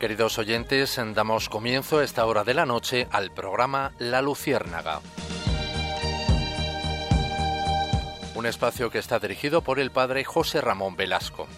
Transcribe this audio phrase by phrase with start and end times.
[0.00, 5.00] Queridos oyentes, damos comienzo a esta hora de la noche al programa La Luciérnaga.
[8.34, 11.48] Un espacio que está dirigido por el padre José Ramón Velasco.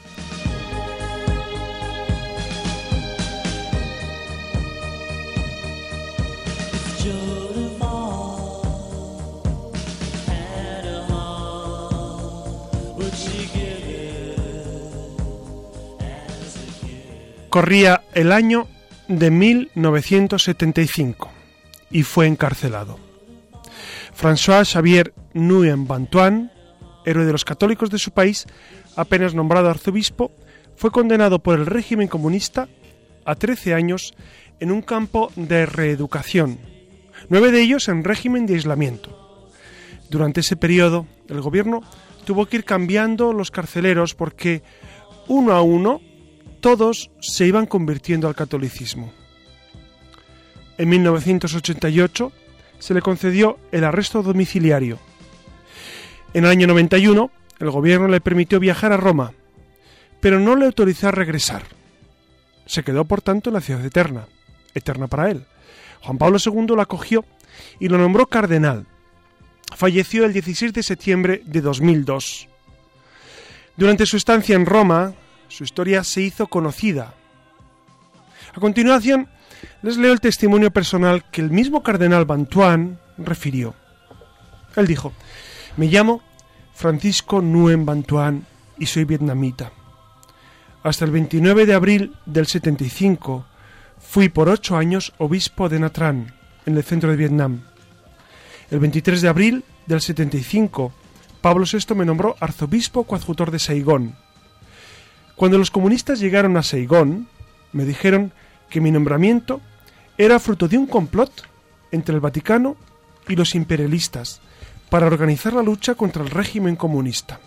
[17.58, 18.68] Corría el año
[19.08, 21.28] de 1975
[21.90, 23.00] y fue encarcelado.
[24.16, 26.52] François Xavier Nguyen Bantuan,
[27.04, 28.46] héroe de los católicos de su país,
[28.94, 30.30] apenas nombrado arzobispo,
[30.76, 32.68] fue condenado por el régimen comunista
[33.24, 34.14] a 13 años
[34.60, 36.60] en un campo de reeducación,
[37.28, 39.48] nueve de ellos en régimen de aislamiento.
[40.08, 41.82] Durante ese periodo, el gobierno
[42.24, 44.62] tuvo que ir cambiando los carceleros porque
[45.26, 46.00] uno a uno
[46.60, 49.12] todos se iban convirtiendo al catolicismo.
[50.76, 52.32] En 1988
[52.78, 54.98] se le concedió el arresto domiciliario.
[56.34, 59.32] En el año 91 el gobierno le permitió viajar a Roma,
[60.20, 61.62] pero no le autorizó a regresar.
[62.66, 64.26] Se quedó, por tanto, en la ciudad eterna,
[64.74, 65.44] eterna para él.
[66.02, 67.24] Juan Pablo II lo acogió
[67.80, 68.86] y lo nombró cardenal.
[69.74, 72.48] Falleció el 16 de septiembre de 2002.
[73.76, 75.14] Durante su estancia en Roma,
[75.48, 77.14] su historia se hizo conocida.
[78.54, 79.28] A continuación,
[79.82, 83.74] les leo el testimonio personal que el mismo cardenal Bantuan refirió.
[84.76, 85.12] Él dijo,
[85.76, 86.22] me llamo
[86.74, 88.46] Francisco Nguyen Bantuan
[88.78, 89.72] y soy vietnamita.
[90.82, 93.44] Hasta el 29 de abril del 75
[93.98, 96.32] fui por ocho años obispo de Nha Trang,
[96.66, 97.62] en el centro de Vietnam.
[98.70, 100.92] El 23 de abril del 75,
[101.40, 104.16] Pablo VI me nombró arzobispo coadjutor de Saigón,
[105.38, 107.28] cuando los comunistas llegaron a Saigón,
[107.72, 108.32] me dijeron
[108.68, 109.60] que mi nombramiento
[110.18, 111.30] era fruto de un complot
[111.92, 112.76] entre el Vaticano
[113.28, 114.40] y los imperialistas
[114.90, 117.38] para organizar la lucha contra el régimen comunista.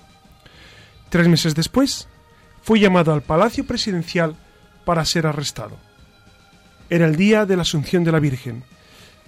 [1.09, 2.07] Tres meses después,
[2.61, 4.37] fui llamado al Palacio Presidencial
[4.85, 5.75] para ser arrestado.
[6.89, 8.63] Era el día de la Asunción de la Virgen,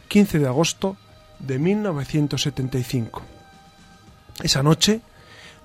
[0.07, 0.95] 15 de agosto
[1.39, 3.21] de 1975.
[4.41, 5.01] Esa noche,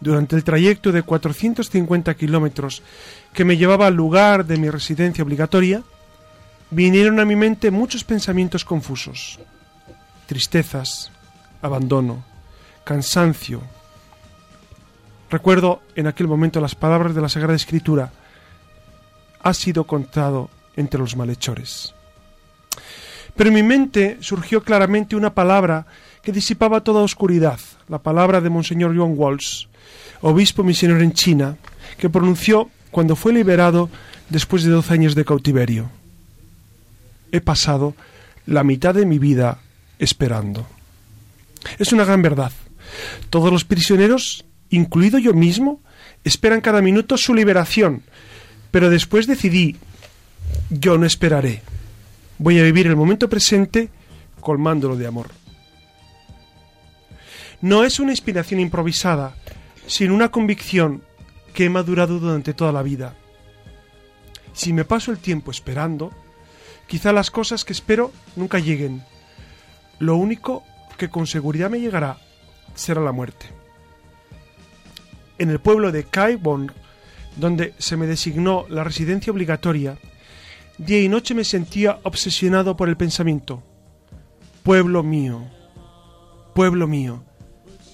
[0.00, 2.82] durante el trayecto de 450 kilómetros
[3.32, 5.82] que me llevaba al lugar de mi residencia obligatoria,
[6.70, 9.38] vinieron a mi mente muchos pensamientos confusos.
[10.26, 11.10] Tristezas,
[11.62, 12.25] abandono,
[12.84, 13.62] cansancio.
[15.31, 18.12] Recuerdo en aquel momento las palabras de la Sagrada Escritura.
[19.42, 21.94] Ha sido contado entre los malhechores.
[23.36, 25.86] Pero en mi mente surgió claramente una palabra
[26.22, 29.66] que disipaba toda oscuridad, la palabra de Monseñor John Walsh,
[30.20, 31.56] obispo misionero en China,
[31.98, 33.90] que pronunció cuando fue liberado
[34.28, 35.90] después de doce años de cautiverio.
[37.32, 37.94] He pasado
[38.46, 39.60] la mitad de mi vida
[39.98, 40.66] esperando.
[41.78, 42.52] Es una gran verdad.
[43.30, 45.80] Todos los prisioneros, incluido yo mismo,
[46.24, 48.02] esperan cada minuto su liberación,
[48.70, 49.76] pero después decidí,
[50.70, 51.62] yo no esperaré.
[52.38, 53.90] Voy a vivir el momento presente
[54.40, 55.30] colmándolo de amor.
[57.60, 59.34] No es una inspiración improvisada,
[59.88, 61.03] sin una convicción
[61.54, 63.16] que he madurado durante toda la vida.
[64.53, 66.12] Si me paso el tiempo esperando,
[66.87, 69.03] quizá las cosas que espero nunca lleguen.
[69.98, 70.62] Lo único
[70.98, 72.19] que con seguridad me llegará
[72.75, 73.47] será la muerte.
[75.38, 76.71] En el pueblo de Kaibong,
[77.37, 79.98] donde se me designó la residencia obligatoria,
[80.77, 83.62] día y noche me sentía obsesionado por el pensamiento.
[84.62, 85.44] Pueblo mío,
[86.54, 87.25] pueblo mío,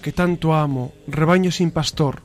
[0.05, 2.21] que tanto amo, rebaño sin pastor.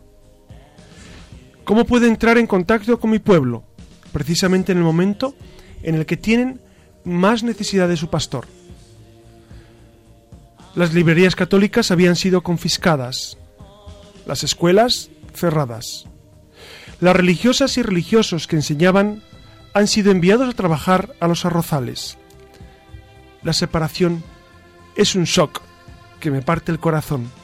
[1.64, 3.64] ¿Cómo puedo entrar en contacto con mi pueblo?
[4.12, 5.34] Precisamente en el momento
[5.82, 6.60] en el que tienen
[7.04, 8.46] más necesidad de su pastor.
[10.74, 13.38] Las librerías católicas habían sido confiscadas,
[14.26, 16.04] las escuelas cerradas.
[17.00, 19.22] Las religiosas y religiosos que enseñaban
[19.72, 22.18] han sido enviados a trabajar a los arrozales.
[23.42, 24.22] La separación
[24.96, 25.62] es un shock
[26.20, 27.39] que me parte el corazón.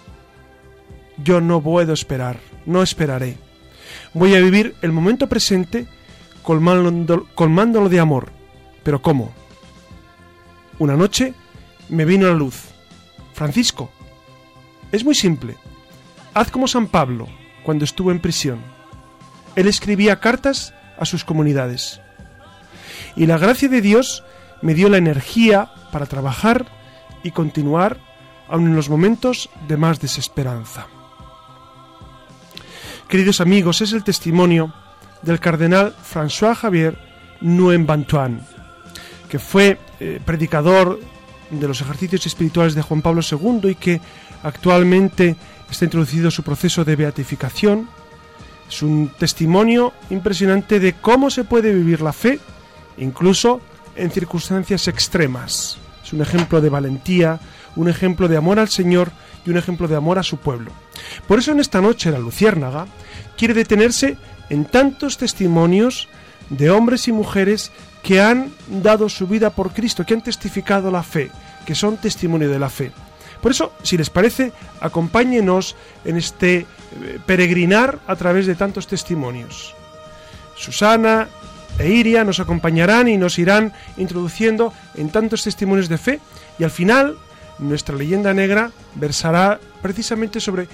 [1.22, 3.38] Yo no puedo esperar, no esperaré.
[4.12, 5.86] Voy a vivir el momento presente
[6.42, 8.30] colmándolo, de amor.
[8.82, 9.32] ¿Pero cómo?
[10.78, 11.34] Una noche
[11.88, 12.66] me vino la luz.
[13.32, 13.90] Francisco,
[14.92, 15.56] es muy simple.
[16.34, 17.26] Haz como San Pablo
[17.64, 18.60] cuando estuvo en prisión.
[19.56, 22.00] Él escribía cartas a sus comunidades.
[23.16, 24.22] Y la gracia de Dios
[24.62, 26.66] me dio la energía para trabajar
[27.22, 27.98] y continuar
[28.48, 30.86] aun en los momentos de más desesperanza.
[33.08, 34.74] Queridos amigos, es el testimonio
[35.22, 36.98] del cardenal François Javier
[37.40, 38.40] Nguyen Van Tuan,
[39.28, 40.98] que fue eh, predicador
[41.50, 44.00] de los ejercicios espirituales de Juan Pablo II y que
[44.42, 45.36] actualmente
[45.70, 47.88] está introducido su proceso de beatificación.
[48.68, 52.40] Es un testimonio impresionante de cómo se puede vivir la fe,
[52.98, 53.60] incluso
[53.94, 55.78] en circunstancias extremas.
[56.04, 57.38] Es un ejemplo de valentía,
[57.76, 59.12] un ejemplo de amor al Señor
[59.46, 60.72] y un ejemplo de amor a su pueblo.
[61.26, 62.86] Por eso en esta noche la Luciérnaga
[63.36, 64.16] quiere detenerse
[64.50, 66.08] en tantos testimonios
[66.50, 67.72] de hombres y mujeres
[68.02, 71.30] que han dado su vida por Cristo, que han testificado la fe,
[71.64, 72.92] que son testimonio de la fe.
[73.42, 76.66] Por eso, si les parece, acompáñenos en este eh,
[77.26, 79.74] peregrinar a través de tantos testimonios.
[80.56, 81.28] Susana
[81.78, 86.20] e Iria nos acompañarán y nos irán introduciendo en tantos testimonios de fe
[86.58, 87.16] y al final
[87.58, 90.68] nuestra leyenda negra versará precisamente sobre eh,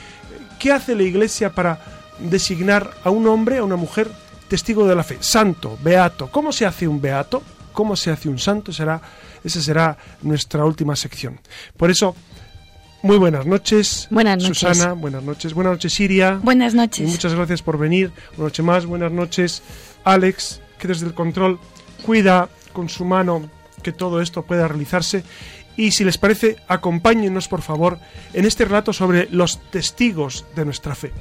[0.58, 1.80] qué hace la Iglesia para
[2.18, 4.08] designar a un hombre, a una mujer,
[4.48, 6.30] testigo de la fe, santo, beato.
[6.30, 7.42] ¿Cómo se hace un beato?
[7.72, 8.72] ¿Cómo se hace un santo?
[8.72, 9.00] Será,
[9.42, 11.40] esa será nuestra última sección.
[11.76, 12.14] Por eso,
[13.02, 14.06] muy buenas noches.
[14.10, 14.58] Buenas noches.
[14.58, 15.54] Susana, buenas noches.
[15.54, 16.38] Buenas noches, Siria.
[16.42, 17.08] Buenas noches.
[17.08, 18.12] Y muchas gracias por venir.
[18.36, 18.86] Una noche más.
[18.86, 19.62] Buenas noches,
[20.04, 21.58] Alex, que desde el control
[22.04, 23.48] cuida con su mano
[23.82, 25.24] que todo esto pueda realizarse.
[25.76, 27.98] Y si les parece, acompáñenos, por favor,
[28.32, 31.12] en este relato sobre los testigos de nuestra fe.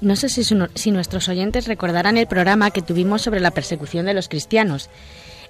[0.00, 4.28] No sé si, nuestros oyentes recordarán el programa que tuvimos sobre la persecución de los
[4.28, 4.88] cristianos.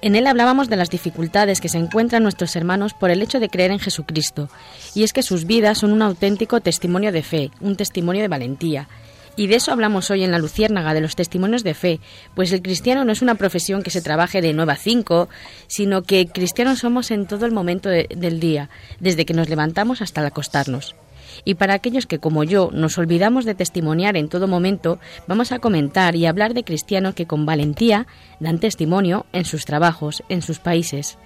[0.03, 3.49] En él hablábamos de las dificultades que se encuentran nuestros hermanos por el hecho de
[3.49, 4.49] creer en Jesucristo,
[4.95, 8.89] y es que sus vidas son un auténtico testimonio de fe, un testimonio de valentía.
[9.37, 12.01] Y de eso hablamos hoy en la Luciérnaga, de los testimonios de fe,
[12.35, 15.29] pues el cristiano no es una profesión que se trabaje de 9 a 5,
[15.69, 20.03] sino que cristianos somos en todo el momento de- del día, desde que nos levantamos
[20.03, 20.97] hasta acostarnos.
[21.45, 25.59] Y para aquellos que, como yo, nos olvidamos de testimoniar en todo momento, vamos a
[25.59, 28.07] comentar y hablar de cristianos que con valentía
[28.41, 31.19] dan testimonio en sus trabajos, en sus países,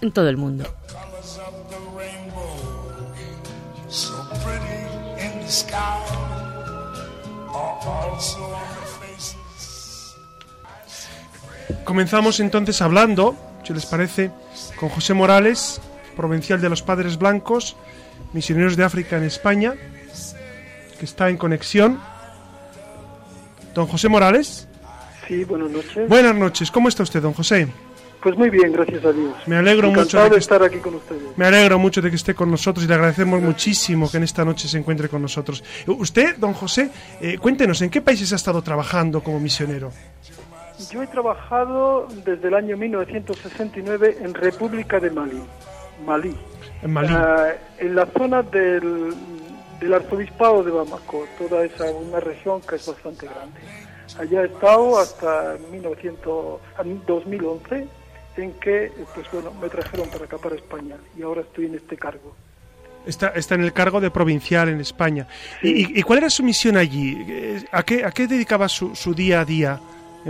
[0.00, 0.64] en todo el mundo.
[11.84, 14.32] Comenzamos entonces hablando, si les parece,
[14.78, 15.80] con José Morales,
[16.16, 17.76] provincial de los Padres Blancos,
[18.36, 19.74] misioneros de África en España,
[20.98, 21.98] que está en conexión.
[23.74, 24.68] Don José Morales,
[25.26, 26.08] Sí, buenas noches.
[26.08, 26.70] buenas noches.
[26.70, 27.66] ¿Cómo está usted, don José?
[28.22, 29.34] Pues muy bien, gracias a Dios.
[29.46, 31.22] Me alegro mucho Encantado de, que estar aquí con ustedes.
[31.36, 34.44] Me alegro mucho de que esté con nosotros y le agradecemos muchísimo que en esta
[34.44, 35.64] noche se encuentre con nosotros.
[35.86, 36.90] Usted, don José,
[37.20, 39.92] eh, cuéntenos, ¿en qué países ha estado trabajando como misionero?
[40.90, 45.42] Yo he trabajado desde el año 1969 en República de Malí,
[46.04, 46.34] Malí,
[46.82, 47.08] En Malí.
[47.12, 49.14] Ah, en la zona del,
[49.80, 53.60] del arzobispado de Bamako, toda esa una región que es bastante grande.
[54.18, 57.86] Allá he estado hasta 1900, a 2011,
[58.36, 61.96] en que pues bueno, me trajeron para acá, para España, y ahora estoy en este
[61.96, 62.34] cargo.
[63.06, 65.28] Está, está en el cargo de provincial en España.
[65.62, 65.86] ¿Y, Sí.
[65.94, 67.16] y- y cuál era su misión allí?
[67.28, 69.80] Eh, ¿A qué, a qué dedicaba su, su día a día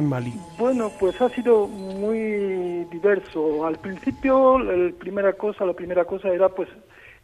[0.03, 0.41] en?
[0.59, 3.67] Bueno, pues ha sido muy diverso.
[3.67, 6.69] Al principio, la primera cosa, la primera cosa era pues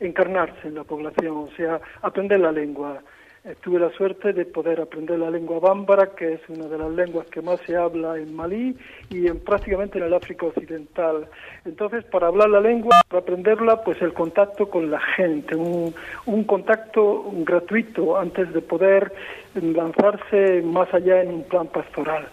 [0.00, 3.02] encarnarse en la población, o sea, aprender la lengua.
[3.44, 6.92] Eh, tuve la suerte de poder aprender la lengua bámbara, que es una de las
[6.92, 8.76] lenguas que más se habla en Malí
[9.10, 11.26] y en prácticamente en el África Occidental.
[11.64, 15.92] Entonces, para hablar la lengua, para aprenderla, pues el contacto con la gente, un,
[16.26, 19.12] un contacto gratuito antes de poder
[19.60, 22.28] lanzarse más allá en un plan pastoral.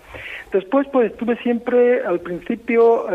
[0.52, 3.08] Después, pues estuve siempre, al principio,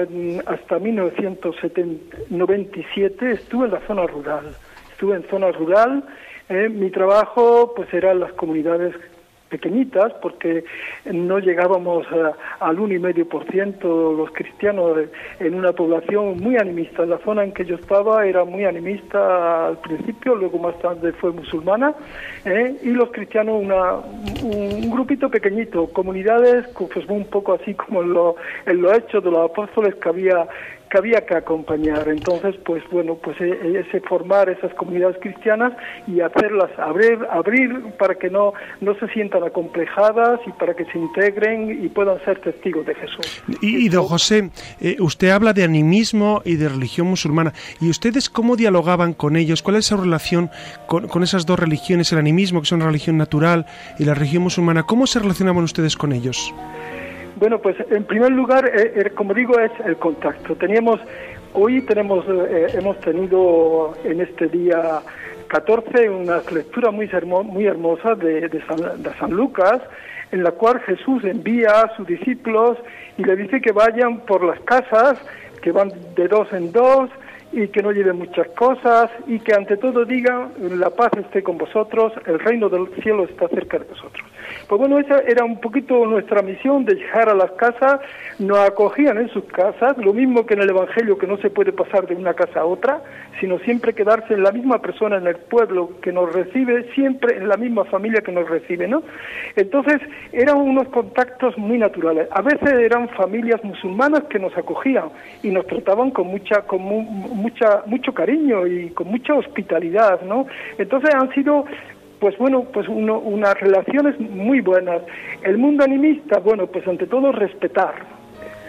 [0.46, 4.46] hasta 1997, estuve en la zona rural.
[4.90, 6.04] Estuve en zona rural.
[6.48, 8.94] Eh, mi trabajo, pues, era las comunidades
[9.50, 10.64] pequeñitas, porque
[11.04, 12.32] no llegábamos a-
[12.66, 14.98] al uno y medio por ciento los cristianos
[15.38, 17.06] en una población muy animista.
[17.06, 21.30] La zona en que yo estaba era muy animista al principio, luego más tarde fue
[21.30, 21.94] musulmana,
[22.44, 22.74] ¿eh?
[22.82, 23.92] y los cristianos una,
[24.42, 28.34] un, un grupito pequeñito, comunidades, pues un poco así como en, lo,
[28.66, 30.48] en los hechos de los apóstoles que había
[30.94, 32.08] que había que acompañar.
[32.08, 35.72] Entonces, pues bueno, pues e- e- ese formar esas comunidades cristianas
[36.06, 40.98] y hacerlas abrir, abrir para que no, no se sientan acomplejadas y para que se
[40.98, 43.42] integren y puedan ser testigos de Jesús.
[43.60, 47.52] Y, y, don José, eh, usted habla de animismo y de religión musulmana.
[47.80, 49.62] ¿Y ustedes cómo dialogaban con ellos?
[49.62, 50.50] ¿Cuál es su relación
[50.86, 53.66] con, con esas dos religiones, el animismo, que es una religión natural,
[53.98, 54.84] y la religión musulmana?
[54.84, 56.54] ¿Cómo se relacionaban ustedes con ellos?
[57.36, 60.54] Bueno, pues en primer lugar, eh, como digo, es el contacto.
[60.54, 61.00] Teníamos,
[61.52, 65.00] hoy tenemos, eh, hemos tenido en este día
[65.48, 67.42] 14 unas lecturas muy, hermo-
[68.14, 69.80] de, de San, de San Lucas,
[70.30, 72.78] en la cual Jesús envía a sus discípulos
[73.18, 75.18] y le dice que vayan por las casas,
[75.62, 77.10] que van de dos en dos
[77.52, 81.56] y que no lleven muchas cosas y que ante todo digan la paz esté con
[81.58, 84.24] vosotros, el reino del cielo está cerca de vosotros.
[84.68, 88.00] Pues bueno, esa era un poquito nuestra misión de llegar a las casas,
[88.38, 91.72] nos acogían en sus casas, lo mismo que en el Evangelio que no se puede
[91.72, 93.02] pasar de una casa a otra,
[93.40, 97.48] sino siempre quedarse en la misma persona en el pueblo que nos recibe, siempre en
[97.48, 99.02] la misma familia que nos recibe, ¿no?
[99.56, 100.00] Entonces
[100.32, 102.28] eran unos contactos muy naturales.
[102.30, 105.06] A veces eran familias musulmanas que nos acogían
[105.42, 110.46] y nos trataban con mucha, con mu- mucha, mucho cariño y con mucha hospitalidad, ¿no?
[110.78, 111.64] Entonces han sido
[112.20, 115.02] pues bueno, pues uno, unas relaciones muy buenas.
[115.42, 117.94] El mundo animista, bueno, pues ante todo respetar.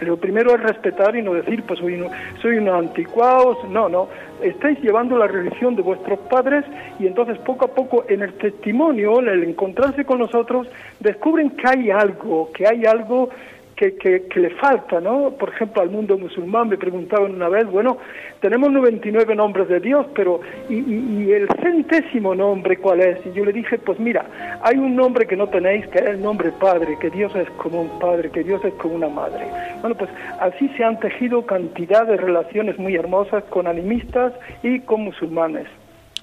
[0.01, 2.09] Lo primero es respetar y no decir, pues soy, uno-
[2.41, 4.09] soy un no, no.
[4.41, 6.65] Estáis llevando la religión de vuestros padres
[6.99, 10.67] y entonces poco a poco en el testimonio, en el encontrarse con nosotros,
[10.99, 13.29] descubren que hay algo, que hay algo
[13.75, 15.31] que, que, le falta, ¿no?
[15.31, 17.97] Por ejemplo, al mundo musulmán me preguntaban una vez, bueno,
[18.39, 20.39] tenemos 99 nombres de Dios, pero
[20.69, 23.19] ¿y, y- y el centésimo nombre cuál es?
[23.25, 24.25] Y yo le dije, pues mira,
[24.61, 27.81] hay un nombre que no tenéis, que es el nombre Padre, que Dios es como
[27.81, 29.45] un Padre, que Dios es como una Madre.
[29.81, 35.01] Bueno, pues así se han tejido cantidad de relaciones muy hermosas con animistas y con
[35.01, 35.67] musulmanes.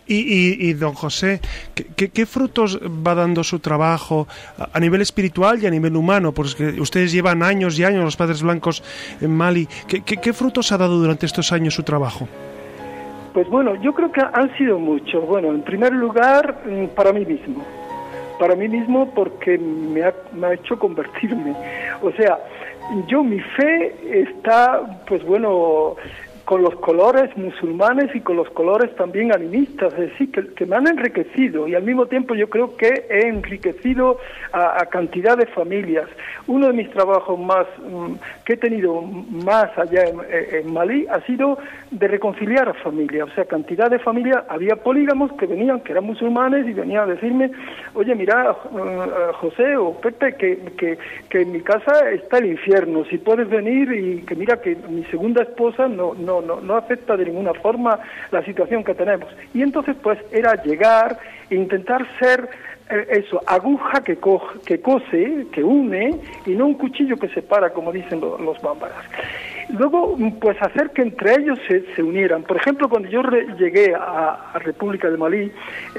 [0.06, 1.40] Y, y- y, don José,
[1.75, 4.26] ¿qué, qué, frutos va dando su trabajo
[4.73, 6.32] a, nivel espiritual y a nivel humano?
[6.32, 8.82] Porque ustedes llevan años y años, los padres blancos
[9.21, 9.68] en Mali.
[9.87, 12.28] ¿Qué, frutos ha dado durante estos años su trabajo?
[13.32, 15.26] Pues bueno, yo creo que han sido muchos.
[15.26, 17.64] Bueno, en primer lugar, mm, para mí mismo.
[18.38, 21.54] Para mí mismo porque me ha hecho convertirme.
[22.02, 22.38] O sea,
[23.06, 25.97] yo mi fe está, pues bueno,
[26.44, 30.87] con los colores musulmanes y con los colores también animistas, es decir, que, me han
[30.87, 34.18] enriquecido y al mismo tiempo yo creo que he enriquecido
[34.52, 36.08] a, a cantidad de familias.
[36.46, 41.20] Uno de mis trabajos más mm, que he tenido más allá en, en Malí ha
[41.22, 41.58] sido
[41.90, 46.04] de reconciliar a familias, o sea, cantidad de familias, había polígamos que venían, que eran
[46.04, 47.50] musulmanes y venían a decirme,
[47.94, 53.04] oye, mira, eh, José o Pepe, que, que, que en mi casa está el infierno,
[53.04, 57.26] si puedes venir y que mira que mi segunda esposa no, no, no acepta de
[57.26, 57.98] ninguna forma
[58.30, 59.28] la situación que tenemos.
[59.52, 61.18] Y entonces pues era llegar
[61.50, 62.48] e intentar ser
[62.90, 67.70] eh, eso, aguja que, co que cose, que une, y no un cuchillo que separa,
[67.70, 69.04] como dicen lo, los bámbaras.
[69.70, 72.42] Luego, pues hacer que entre ellos se, se unieran.
[72.42, 75.50] Por ejemplo, cuando yo re llegué a, a, República de Malí,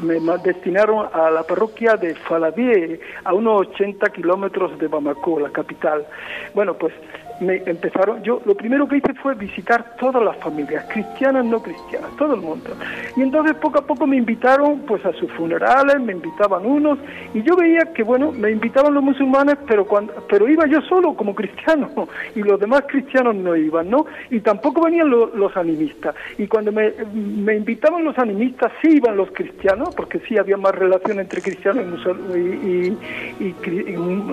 [0.03, 6.05] me destinaron a la parroquia de Falabie, a unos 80 kilómetros de Bamako, la capital.
[6.53, 6.93] Bueno, pues
[7.39, 12.11] me empezaron, yo lo primero que hice fue visitar todas las familias, cristianas, no cristianas,
[12.17, 12.69] todo el mundo.
[13.15, 16.99] Y entonces poco a poco me invitaron pues a sus funerales, me invitaban unos,
[17.33, 21.15] y yo veía que bueno, me invitaban los musulmanes, pero cuando, pero iba yo solo
[21.15, 21.89] como cristiano,
[22.35, 24.05] y los demás cristianos no iban, ¿no?
[24.29, 26.15] Y tampoco venían lo, los animistas.
[26.37, 30.73] Y cuando me, me, invitaban los animistas, sí iban los cristianos, porque sí había más
[30.75, 32.97] relación entre cristianos y, musul
[33.39, 33.55] y, y,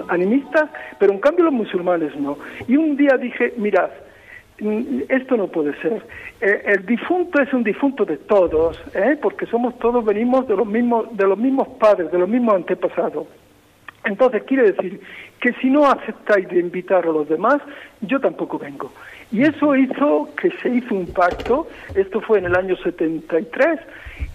[0.09, 2.37] animistas, pero en cambio los musulmanes no.
[2.69, 3.91] Y día dije, mirad,
[5.09, 6.03] esto no puede ser.
[6.41, 9.19] Eh, el difunto es un difunto de todos, ¿eh?
[9.21, 13.27] porque somos todos, venimos de los mismos, de los mismos padres, de los mismos antepasados.
[14.05, 15.01] Entonces quiere decir
[15.41, 17.61] que si no aceptáis de invitar a los demás,
[18.01, 18.91] yo tampoco vengo.
[19.33, 23.79] Y eso hizo que se hizo un pacto, esto fue en el año 73,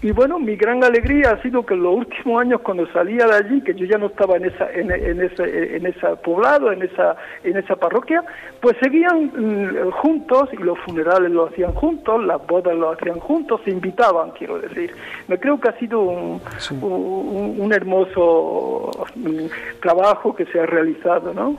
[0.02, 3.34] y bueno, mi gran alegría ha sido que en los últimos años cuando salía de
[3.34, 6.82] allí, que yo ya no estaba en esa en, en ese en ese poblado, en
[6.82, 8.22] esa en esa parroquia,
[8.60, 13.60] pues seguían mm, juntos y los funerales lo hacían juntos, las bodas lo hacían juntos,
[13.64, 14.92] se invitaban, quiero decir.
[15.28, 16.74] Me creo que ha sido un, sí.
[16.80, 18.90] un, un, hermoso
[19.80, 21.56] trabajo que se ha realizado, ¿no?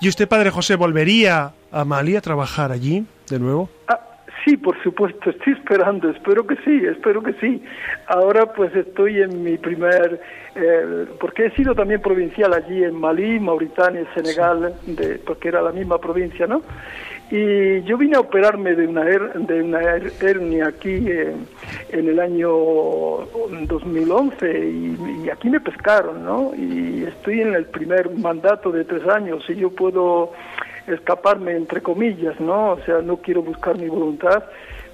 [0.00, 3.68] ¿Y usted, padre José, volvería a Mali a trabajar allí de nuevo?
[3.88, 4.00] Ah,
[4.44, 7.60] Sí, por supuesto, estoy esperando, espero que sí, espero que sí.
[8.06, 10.20] Ahora pues estoy en mi primer,
[10.54, 15.72] eh, porque he sido también provincial allí en Malí, Mauritania, Senegal, de, porque era la
[15.72, 16.62] misma provincia, ¿no?
[17.28, 21.34] Y yo vine a operarme de una, her- de una her- hernia aquí eh,
[21.88, 22.52] en el año
[23.66, 26.52] 2011 y, y aquí me pescaron, ¿no?
[26.56, 30.32] Y estoy en el primer mandato de tres años y yo puedo
[30.86, 32.72] escaparme entre comillas, ¿no?
[32.72, 34.44] O sea, no quiero buscar mi voluntad.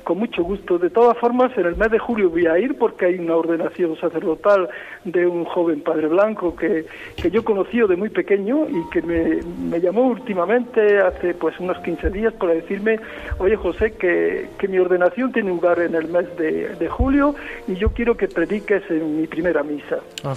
[0.04, 0.78] Con mucho gusto.
[0.78, 3.96] De todas formas, en el mes de julio voy a ir porque hay una ordenación
[4.00, 4.68] sacerdotal
[5.04, 9.40] de un joven padre blanco que, que yo conocí de muy pequeño y que me,
[9.70, 12.98] me llamó últimamente hace pues unos 15 días para decirme,
[13.38, 17.36] oye José, que, que mi ordenación tiene lugar en el mes de, de julio
[17.68, 20.00] y yo quiero que prediques en mi primera misa.
[20.24, 20.34] Ah,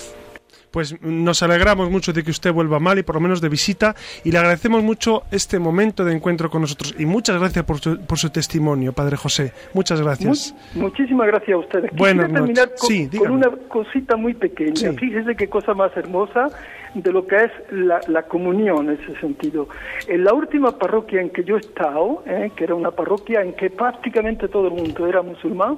[0.72, 3.96] Pues nos alegramos mucho de que usted vuelva mal y por lo menos de visita
[4.26, 7.98] y le agradecemos mucho este momento de encuentro con nosotros y muchas gracias por su,
[8.06, 9.54] por su testimonio, Padre José.
[9.74, 10.54] Muchas gracias.
[10.74, 11.92] Mu- muchísimas gracias a ustedes.
[11.92, 14.76] Quisiera terminar con, Sí, con una cosita muy pequeña.
[14.76, 14.90] Sí.
[14.98, 16.48] Fíjese qué cosa más hermosa
[16.94, 19.68] de lo que es la, la comunión en ese sentido.
[20.08, 23.54] En la última parroquia en que yo he estado, eh, que era una parroquia en
[23.54, 25.78] que prácticamente todo el mundo era musulmán,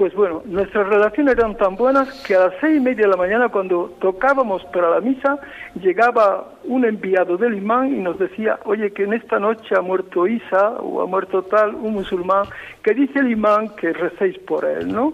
[0.00, 3.18] pues bueno, nuestras relaciones eran tan buenas que a las seis y media de la
[3.18, 5.38] mañana, cuando tocábamos para la misa,
[5.74, 10.26] llegaba un enviado del imán y nos decía, oye, que en esta noche ha muerto
[10.26, 12.46] Isa o ha muerto tal, un musulmán,
[12.82, 15.12] que dice el imán que recéis por él, ¿no?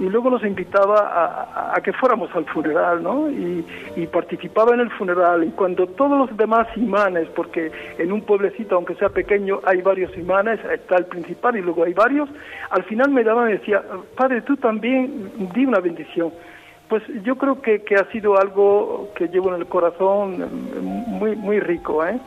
[0.00, 1.24] Y luego nos invitaba a,
[1.72, 3.28] a- a que fuéramos al funeral, ¿no?
[3.30, 3.64] Y,
[3.96, 5.42] y participaba en el funeral.
[5.44, 10.16] Y cuando todos los demás imanes, porque en un pueblecito, aunque sea pequeño, hay varios
[10.16, 12.28] imanes, está el principal y luego hay varios,
[12.70, 13.82] al final me daban y decía,
[14.16, 16.32] padre, tú también di una bendición.
[16.88, 20.48] Pues yo creo que, que ha sido algo que llevo en el corazón
[21.06, 22.18] muy, muy rico, ¿eh?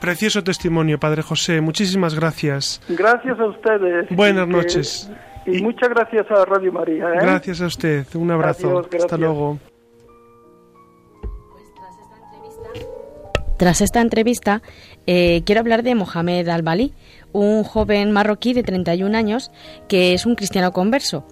[0.00, 1.60] Precioso testimonio, Padre José.
[1.60, 2.80] Muchísimas gracias.
[2.88, 4.08] Gracias a ustedes.
[4.10, 5.10] Buenas que- noches.
[5.52, 7.18] Y, Y- muchas gracias a Radio María, ¿eh?
[7.20, 8.06] Gracias a usted.
[8.14, 8.68] Un abrazo.
[8.80, 8.86] Adiós.
[9.04, 9.58] Hasta luego.
[13.56, 14.62] Tras esta entrevista,
[15.06, 16.94] eh, quiero hablar de Mohamed Al-Bali,
[17.32, 19.50] un joven marroquí de 31 años
[19.86, 21.26] que es un cristiano converso.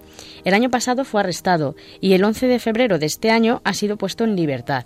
[0.44, 3.96] El año pasado fue arrestado y el 11 de febrero de este año ha sido
[3.96, 4.84] puesto en libertad.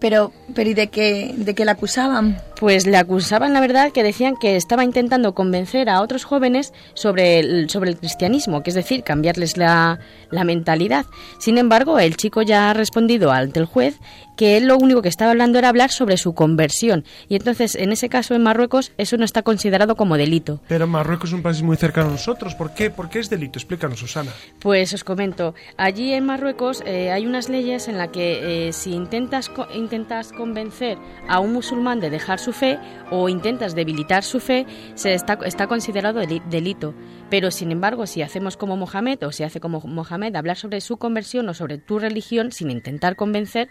[0.00, 2.36] Pero, pero ¿y de qué, de qué la acusaban?
[2.58, 7.38] Pues le acusaban, la verdad, que decían que estaba intentando convencer a otros jóvenes sobre
[7.38, 9.98] el, sobre el cristianismo, que es decir, cambiarles la,
[10.30, 11.04] la mentalidad.
[11.38, 13.98] Sin embargo, el chico ya ha respondido ante el juez
[14.38, 17.04] que él lo único que estaba hablando era hablar sobre su conversión.
[17.28, 20.60] Y entonces, en ese caso, en Marruecos, eso no está considerado como delito.
[20.68, 22.54] Pero Marruecos es un país muy cercano a nosotros.
[22.54, 22.90] ¿Por qué?
[22.90, 23.58] ¿Por qué es delito?
[23.58, 24.32] Explícanos, Susana.
[24.60, 28.92] Pues os comento, allí en Marruecos eh, hay unas leyes en las que eh, si
[28.92, 32.78] intentas, co- intentas convencer a un musulmán de dejar su fe
[33.10, 36.94] o intentas debilitar su fe, se está, está considerado deli- delito.
[37.28, 40.96] Pero sin embargo, si hacemos como Mohamed o si hace como Mohamed hablar sobre su
[40.96, 43.68] conversión o sobre tu religión sin intentar convencer,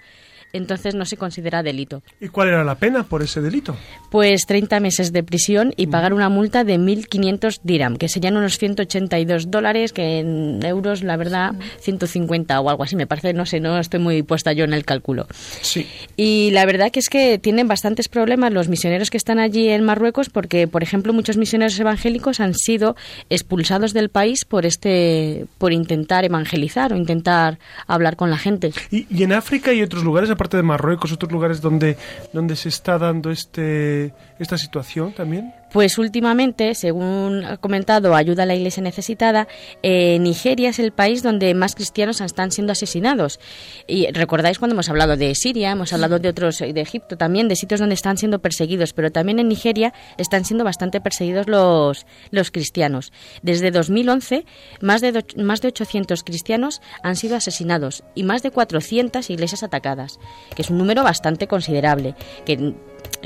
[0.55, 2.01] entonces no se considera delito.
[2.19, 3.75] ¿Y cuál era la pena por ese delito?
[4.09, 8.57] Pues 30 meses de prisión y pagar una multa de 1.500 dirham, que serían unos
[8.57, 13.59] 182 dólares, que en euros, la verdad, 150 o algo así, me parece, no sé,
[13.59, 15.27] no estoy muy puesta yo en el cálculo.
[15.61, 15.87] Sí.
[16.15, 19.83] Y la verdad que es que tienen bastantes problemas los misioneros que están allí en
[19.83, 22.95] Marruecos, porque, por ejemplo, muchos misioneros evangélicos han sido
[23.29, 28.71] expulsados del país por este, por intentar evangelizar o intentar hablar con la gente.
[28.91, 31.97] ¿Y, y en África y otros lugares, aparte de Marruecos, otros lugares donde,
[32.33, 35.53] donde se está dando este, esta situación también?
[35.75, 39.49] Pues últimamente, según ha comentado Ayuda a la Iglesia Necesitada,
[39.83, 43.41] eh, Nigeria es el país donde más cristianos están siendo asesinados.
[43.85, 47.57] Y recordáis cuando hemos hablado de Siria, hemos hablado de otros, de Egipto también, de
[47.57, 52.51] sitios donde están siendo perseguidos, pero también en Nigeria están siendo bastante perseguidos los, los
[52.51, 53.11] cristianos.
[53.41, 54.45] Desde 2011,
[54.79, 59.61] más de, do- más de 800 cristianos han sido asesinados y más de 400 iglesias
[59.61, 60.19] atacadas,
[60.55, 62.73] que es un número bastante considerable, que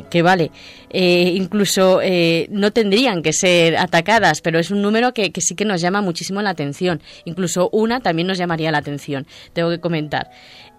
[0.10, 0.52] que vale,
[0.90, 5.66] eh, incluso eh, no tendrían que ser atacadas, pero es un número que, sí que
[5.66, 7.02] nos llama muchísimo la atención.
[7.26, 10.30] Incluso una también nos llamaría la atención, tengo que comentar.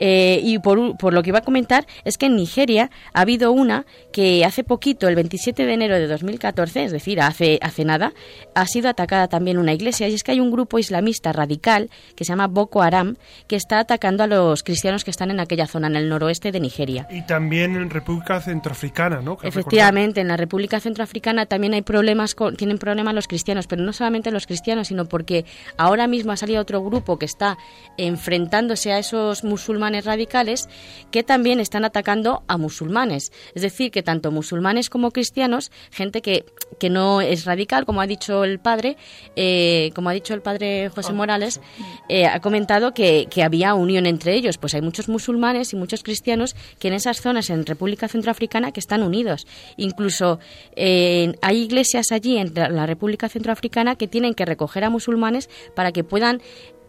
[0.02, 3.52] Eh, y por, por lo que iba a comentar es que en Nigeria ha habido
[3.52, 8.14] una que hace poquito, el 27 de enero de 2014, es decir, hace, hace nada,
[8.54, 10.08] ha sido atacada también una iglesia.
[10.08, 13.78] Y es que hay un grupo islamista radical que se llama Boko Haram que está
[13.78, 17.06] atacando a los cristianos que están en aquella zona, en el noroeste de Nigeria.
[17.10, 18.89] Y también en República Centroafricana,
[19.22, 19.36] ¿no?
[19.36, 23.82] Que Efectivamente, en la República Centroafricana también hay problemas, con- tienen problemas los cristianos, pero
[23.82, 25.44] no solamente los cristianos, sino porque
[25.76, 27.56] ahora mismo ha salido otro grupo que está
[28.04, 30.68] enfrentándose a esos musulmanes musulmanes radicales
[31.10, 33.30] que también están atacando a musulmanes.
[33.54, 36.46] Es decir, que tanto musulmanes como cristianos, gente que,
[36.80, 38.96] que no es radical, como ha dicho el padre,
[39.36, 41.60] eh, como ha dicho el padre José Morales,
[42.08, 44.56] eh, ha comentado que, que había unión entre ellos.
[44.56, 48.80] Pues hay muchos musulmanes y muchos cristianos que en esas zonas en República Centroafricana que
[48.80, 49.46] están unidos.
[49.76, 50.38] Incluso
[50.76, 55.92] eh, hay iglesias allí en la República Centroafricana que tienen que recoger a musulmanes para
[55.92, 56.40] que puedan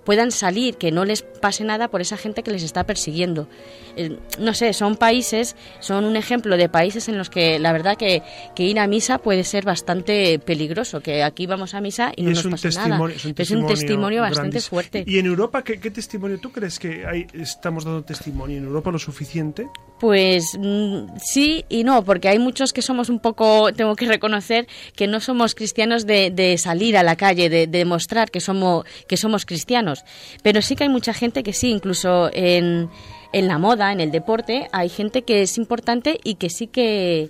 [0.03, 3.47] puedan salir, que no les pase nada por esa gente que les está persiguiendo.
[3.95, 7.97] Eh, no sé, son países, son un ejemplo de países en los que la verdad
[7.97, 8.23] que,
[8.55, 12.31] que ir a misa puede ser bastante peligroso, que aquí vamos a misa y no
[12.31, 13.11] nos pasa nada.
[13.11, 15.03] Es un Es testimonio, un testimonio bastante fuerte.
[15.05, 18.57] ¿Y en Europa qué, qué testimonio tú crees que hay, estamos dando testimonio?
[18.57, 19.67] ¿En Europa lo suficiente?
[20.01, 24.67] Pues mm, sí y no, porque hay muchos que somos un poco, tengo que reconocer,
[24.95, 28.83] que no somos cristianos de, de salir a la calle, de, de demostrar que somos,
[29.07, 30.03] que somos cristianos.
[30.41, 32.89] Pero sí que hay mucha gente que sí, incluso en,
[33.31, 37.29] en la moda, en el deporte, hay gente que es importante y que sí que,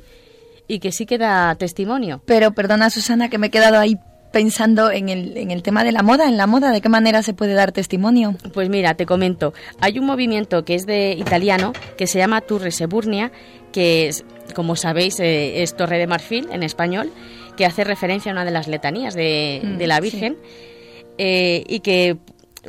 [0.70, 2.22] y que, sí que da testimonio.
[2.26, 3.98] Pero perdona, Susana, que me he quedado ahí
[4.32, 6.28] pensando en el, en el tema de la moda.
[6.28, 8.36] En la moda, ¿de qué manera se puede dar testimonio?
[8.54, 9.54] Pues mira, te comento.
[9.80, 13.32] Hay un movimiento que es de italiano que se llama Turre Seburnia,
[13.72, 14.24] que es,
[14.56, 17.12] como sabéis, eh, es Torre de Marfil en español,
[17.58, 20.02] que hace referencia a una de las letanías de, Mm, de la sí.
[20.02, 20.38] Virgen
[21.18, 22.18] eh, y que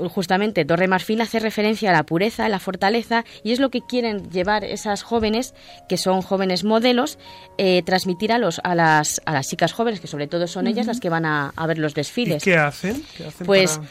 [0.08, 3.80] justamente Torre Marfil hace referencia a la pureza, a la fortaleza y es lo que
[3.82, 5.54] quieren llevar esas jóvenes
[5.88, 7.18] que son jóvenes modelos
[7.58, 10.86] eh, transmitir a los a las a las chicas jóvenes que sobre todo son ellas
[10.86, 13.02] las que van a, a ver los ¿Y desfiles qué hacen?
[13.16, 13.88] ¿Qué hacen pues para-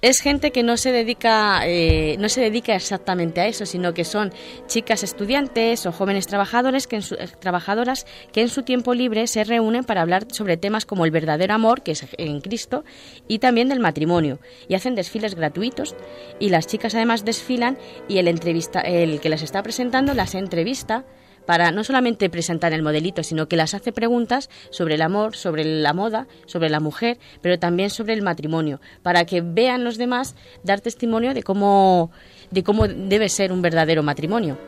[0.00, 4.04] es gente que no se dedica eh, no se dedica exactamente a eso sino que
[4.04, 4.32] son
[4.66, 9.26] chicas estudiantes o jóvenes trabajadores que en su- eh, trabajadoras que en su tiempo libre
[9.26, 12.84] se reúnen para hablar sobre temas como el verdadero amor que es en Cristo
[13.26, 14.38] y también del matrimonio.
[14.68, 15.94] Y hacen desfiles gratuitos
[16.38, 21.04] y las chicas además desfilan y el entrevista el que las está presentando las entrevista
[21.48, 25.64] para no solamente presentar el modelito, sino que las hace preguntas sobre el amor, sobre
[25.64, 30.34] la moda, sobre la mujer, pero también sobre el matrimonio, para que vean los demás
[30.62, 32.10] dar testimonio de cómo,
[32.50, 34.58] de cómo debe ser un verdadero matrimonio.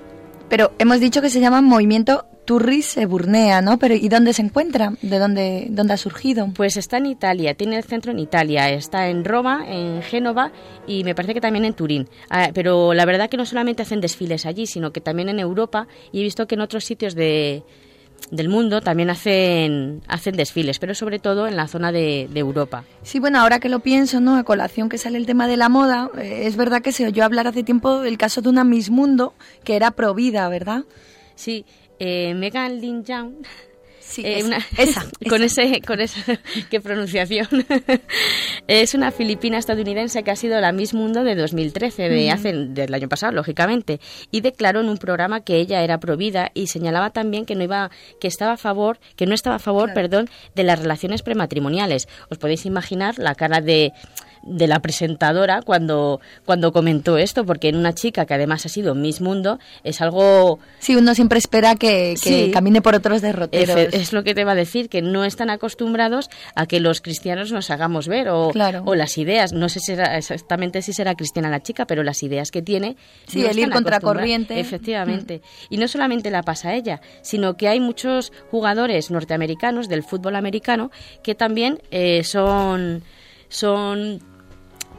[0.50, 3.78] Pero hemos dicho que se llama Movimiento Turris Seburnea, ¿no?
[3.78, 4.94] Pero ¿y dónde se encuentra?
[5.00, 6.48] ¿De dónde, dónde ha surgido?
[6.56, 10.50] Pues está en Italia, tiene el centro en Italia, está en Roma, en Génova
[10.88, 12.08] y me parece que también en Turín.
[12.28, 15.86] Ah, pero la verdad que no solamente hacen desfiles allí, sino que también en Europa
[16.10, 17.62] y he visto que en otros sitios de,
[18.30, 22.84] del mundo también hacen, hacen desfiles, pero sobre todo en la zona de, de Europa.
[23.02, 24.36] Sí, bueno, ahora que lo pienso, ¿no?
[24.36, 27.24] A colación que sale el tema de la moda, eh, es verdad que se oyó
[27.24, 30.84] hablar hace tiempo del caso de una Miss Mundo que era pro vida, ¿verdad?
[31.34, 31.64] Sí,
[31.98, 33.32] eh, Megan Lin Young.
[33.98, 35.62] Sí, eh, esa, una- esa, con esa.
[35.62, 36.20] ese, con esa,
[36.70, 37.48] qué pronunciación.
[38.70, 42.94] Es una filipina estadounidense que ha sido la Miss Mundo de 2013, de hace, del
[42.94, 43.98] año pasado, lógicamente,
[44.30, 47.90] y declaró en un programa que ella era provida y señalaba también que no iba,
[48.20, 52.06] que estaba a favor, que no estaba a favor, perdón, de las relaciones prematrimoniales.
[52.30, 53.92] Os podéis imaginar la cara de
[54.42, 58.94] de la presentadora cuando, cuando comentó esto, porque en una chica que además ha sido
[58.94, 62.50] Miss Mundo es algo Sí, uno siempre espera que, que Sí.
[62.50, 63.76] camine por otros derroteros.
[63.76, 67.00] Efe- Es lo que te va a decir, que no están acostumbrados a que los
[67.00, 68.82] cristianos nos hagamos ver o, Claro.
[68.86, 69.52] o las ideas.
[69.52, 72.96] No sé si será- exactamente si será cristiana la chica, pero las ideas que tiene.
[73.26, 74.54] Sí, no el ir contracorriente.
[74.54, 74.58] Mm.
[74.58, 75.42] Efectivamente.
[75.68, 80.36] Y no solamente la pasa a ella, sino que hay muchos jugadores norteamericanos del fútbol
[80.36, 80.90] americano
[81.22, 83.02] que también eh, son
[83.48, 84.22] son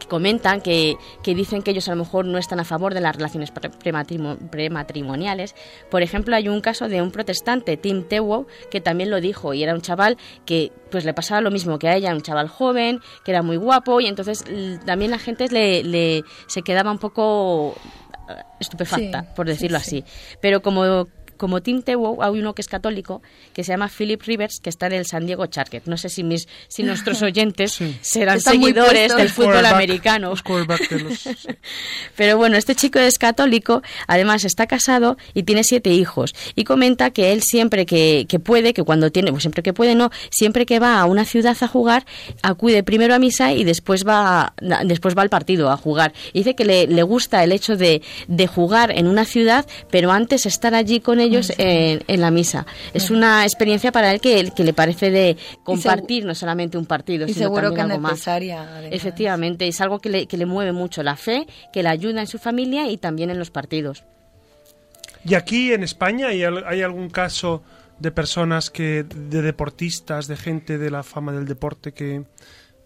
[0.01, 3.01] que comentan que, que dicen que ellos a lo mejor no están a favor de
[3.01, 5.55] las relaciones pre- prematrimo- prematrimoniales.
[5.89, 9.63] Por ejemplo, hay un caso de un protestante, Tim Tebow, que también lo dijo y
[9.63, 12.99] era un chaval que pues le pasaba lo mismo que a ella, un chaval joven,
[13.23, 14.43] que era muy guapo y entonces
[14.85, 17.75] también la gente le, le- se quedaba un poco
[18.29, 19.99] eh, estupefacta, Sí, por sí, decirlo sí.
[19.99, 20.11] así.
[20.41, 21.05] Pero como
[21.41, 24.85] como Tim Tebow, hay uno que es católico que se llama Philip Rivers, que está
[24.85, 25.87] en el San Diego Chargers.
[25.87, 27.97] No sé si mis si nuestros oyentes Sí.
[28.01, 30.29] serán Están seguidores del fútbol americano.
[30.29, 30.43] los.
[32.15, 36.35] Pero bueno, este chico es católico, además está casado y tiene siete hijos.
[36.55, 39.95] Y comenta que él siempre que, que puede, que cuando tiene, pues siempre que puede,
[39.95, 42.05] no, siempre que va a una ciudad a jugar,
[42.43, 44.53] acude primero a misa y después va,
[44.85, 46.13] después va al partido a jugar.
[46.33, 50.11] Y dice que le, le gusta el hecho de, de jugar en una ciudad, pero
[50.11, 52.65] antes estar allí con ellos en, en la misa.
[52.93, 57.25] Es una experiencia para él que, que le parece de compartir no solamente un partido,
[57.25, 58.27] y sino seguro también que algo más.
[58.27, 58.93] además.
[58.93, 62.27] Efectivamente, es algo que le, que le mueve mucho la fe, que le ayuda en
[62.27, 64.03] su familia y también en los partidos.
[65.23, 67.61] Y aquí en España hay, al- hay algún caso
[67.99, 72.23] de personas que, de deportistas, de gente de la fama del deporte que,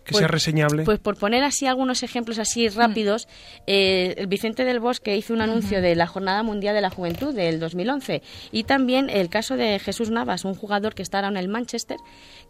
[0.06, 0.84] que sea reseñable.
[0.84, 3.28] Pues por poner así algunos ejemplos así rápidos,
[3.68, 7.34] eh, el Vicente del Bosque hizo un anuncio de la Jornada Mundial de la Juventud
[7.34, 11.38] del 2011 y también el caso de Jesús Navas, un jugador que está ahora en
[11.38, 11.98] el Manchester,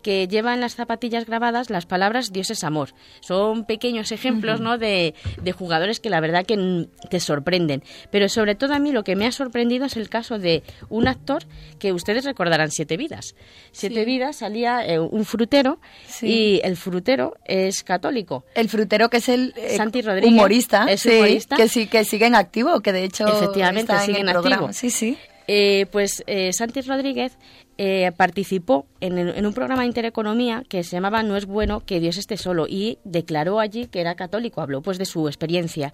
[0.05, 2.93] que lleva en las zapatillas grabadas las palabras Dios es amor.
[3.21, 4.77] Son pequeños ejemplos ¿no?
[4.77, 7.81] de, de jugadores que la verdad que te sorprenden.
[8.11, 11.07] Pero sobre todo a mí lo que me ha sorprendido es el caso de un
[11.07, 11.41] actor
[11.79, 13.33] que ustedes recordarán Siete Vidas.
[13.71, 14.05] Siete Sí.
[14.05, 16.27] Vidas salía eh, un frutero Sí.
[16.27, 18.45] y el frutero es católico.
[18.53, 21.55] El frutero que es el eh, Santi Rodríguez, humorista, es sí, humorista.
[21.55, 24.71] que sí que sigue en activo, que de hecho Efectivamente, en sigue en activo.
[24.71, 25.17] Sí, sí.
[25.47, 27.37] Eh, pues eh, Santi Rodríguez
[27.77, 31.81] eh, participó en, el- en un programa de Intereconomía que se llamaba No es bueno
[31.85, 35.91] que Dios esté solo y declaró allí que era católico, habló pues de su experiencia.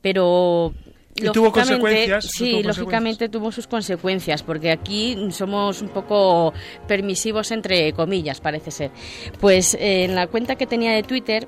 [0.00, 0.72] Pero
[1.14, 2.78] Y tuvo lógicamente- consecuencias, Sí, tuvo consecuencias.
[2.78, 6.52] lógicamente tuvo sus consecuencias, porque aquí somos un poco
[6.88, 8.90] permisivos entre comillas, parece ser.
[9.40, 11.46] Pues eh, en la cuenta que tenía de Twitter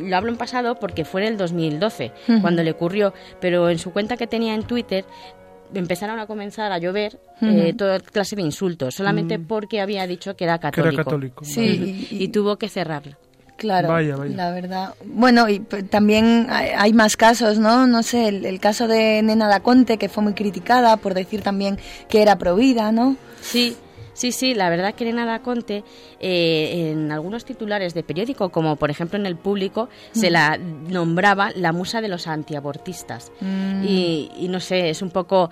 [0.00, 2.40] lo hablo en pasado porque fue en el 2012 Ujú.
[2.40, 5.04] cuando le ocurrió, pero en su cuenta que tenía en Twitter
[5.74, 7.50] empezaron a comenzar a llover Ujú.
[7.50, 10.60] eh, toda clase de insultos, solamente porque había dicho que era Mm.
[10.60, 10.94] que católico.
[10.94, 11.44] era católico.
[11.44, 13.16] Sí, Y, y tuvo que cerrarla.
[13.56, 14.36] Claro, Vaya, vaya.
[14.36, 14.94] la verdad.
[15.04, 17.88] Bueno, y también hay, hay más casos, ¿no?
[17.88, 21.76] No sé, el, el caso de Nena Daconte, que fue muy criticada por decir también
[22.08, 23.16] que era provida, ¿no?
[23.40, 23.76] Sí,
[24.18, 25.84] sí, sí, la verdad que Elena Daconte
[26.20, 31.50] eh, en algunos titulares de periódico, como por ejemplo en El Público, se la nombraba
[31.54, 33.30] la musa de los antiabortistas.
[33.40, 33.84] Mm.
[33.86, 35.50] Y, y no sé, es un poco...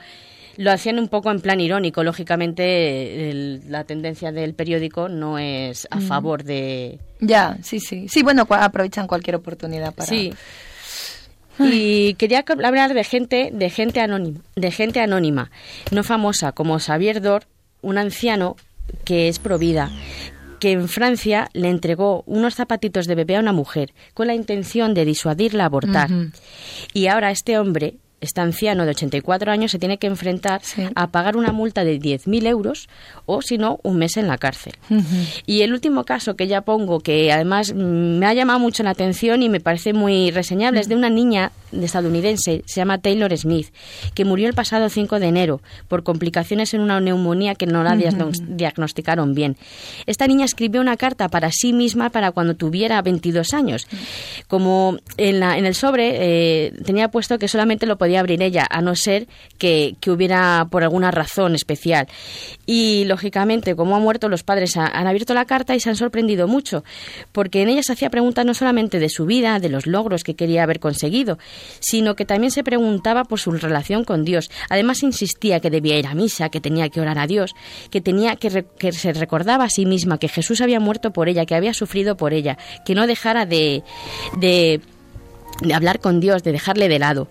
[0.59, 5.87] Lo hacían un poco en plan irónico, lógicamente el- la tendencia del periódico no es
[5.91, 6.99] a favor de...
[7.21, 8.09] Ya, sí, sí.
[8.09, 10.09] Sí, bueno, aprovechan cualquier oportunidad para...
[10.09, 10.33] Sí.
[11.59, 15.51] Y quería hablar de gente, de gente anónima, de gente anónima,
[15.91, 17.45] no famosa, como Xavier Dor,
[17.87, 18.57] un anciano
[19.05, 19.91] que es provida,
[20.59, 24.93] que en Francia le entregó unos zapatitos de bebé a una mujer con la intención
[24.93, 26.11] de disuadirla a abortar.
[26.93, 30.83] Y ahora este hombre, este anciano de 84 años, se tiene que enfrentar Sí.
[30.95, 32.89] a pagar una multa de 10.000 euros
[33.27, 34.73] o, si no, un mes en la cárcel.
[35.47, 39.43] Y el último caso que ya pongo, que además me ha llamado mucho la atención
[39.43, 43.69] y me parece muy reseñable, es de una niña de estadounidense, se llama Taylor Smith,
[44.15, 47.95] que murió el pasado 5 de enero por complicaciones en una neumonía que no la
[47.97, 49.57] diagnos- diagnosticaron bien.
[50.07, 53.87] Esta niña escribió una carta para sí misma para cuando tuviera 22 años.
[54.49, 58.67] Como en, la, en el sobre eh, tenía puesto que solamente lo podía abrir ella,
[58.71, 59.27] a no ser
[59.59, 62.07] que, que hubiera por alguna razón especial.
[62.67, 65.97] Y lógicamente, como ha muerto, los padres ha- han abierto la carta y se han
[65.97, 66.85] sorprendido mucho,
[67.33, 70.35] porque en ella se hacía preguntas no solamente de su vida, de los logros que
[70.35, 71.39] quería haber conseguido,
[71.81, 74.51] sino que también se preguntaba por su relación con Dios.
[74.71, 77.55] Además insistía que debía ir a misa, que tenía que orar a Dios,
[77.91, 81.29] que tenía que, re- que se recordaba a sí misma que Jesús había muerto por
[81.29, 83.83] ella, que había sufrido por ella, que no dejara de,
[84.39, 84.81] de
[85.63, 87.29] de hablar con Dios, de dejarle de lado.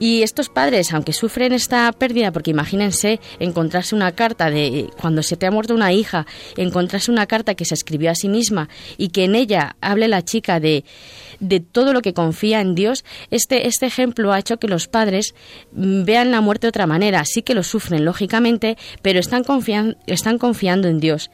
[0.00, 5.36] Y estos padres, aunque sufren esta pérdida, porque imagínense encontrarse una carta de cuando se
[5.36, 9.08] te ha muerto una hija, encontrarse una carta que se escribió a sí misma y
[9.10, 10.84] que en ella hable la chica de,
[11.38, 15.34] de todo lo que confía en Dios, este, este ejemplo ha hecho que los padres
[15.70, 17.24] vean la muerte de otra manera.
[17.26, 21.30] Sí que lo sufren, lógicamente, pero están, confian- están confiando en Dios.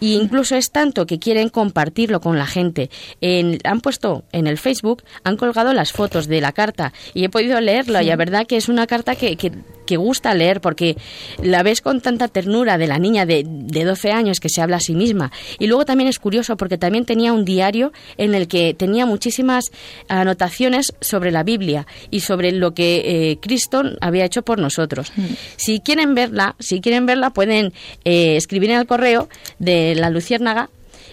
[0.00, 2.88] Y incluso es tanto que quieren compartirlo con la gente.
[3.20, 7.28] En- han puesto en el Facebook, han colgado las fotos de la carta y he
[7.28, 7.60] podido
[8.02, 9.52] y la verdad que es una carta que, que,
[9.86, 10.96] que gusta leer porque
[11.42, 14.76] la ves con tanta ternura de la niña de, de 12 años que se habla
[14.76, 15.32] a sí misma.
[15.58, 19.70] Y luego también es curioso porque también tenía un diario en el que tenía muchísimas
[20.08, 25.12] anotaciones sobre la Biblia y sobre lo que eh, Cristo había hecho por nosotros.
[25.56, 27.72] Si quieren verla, si quieren verla pueden
[28.04, 30.68] eh, escribir en el correo de la Luciérnaga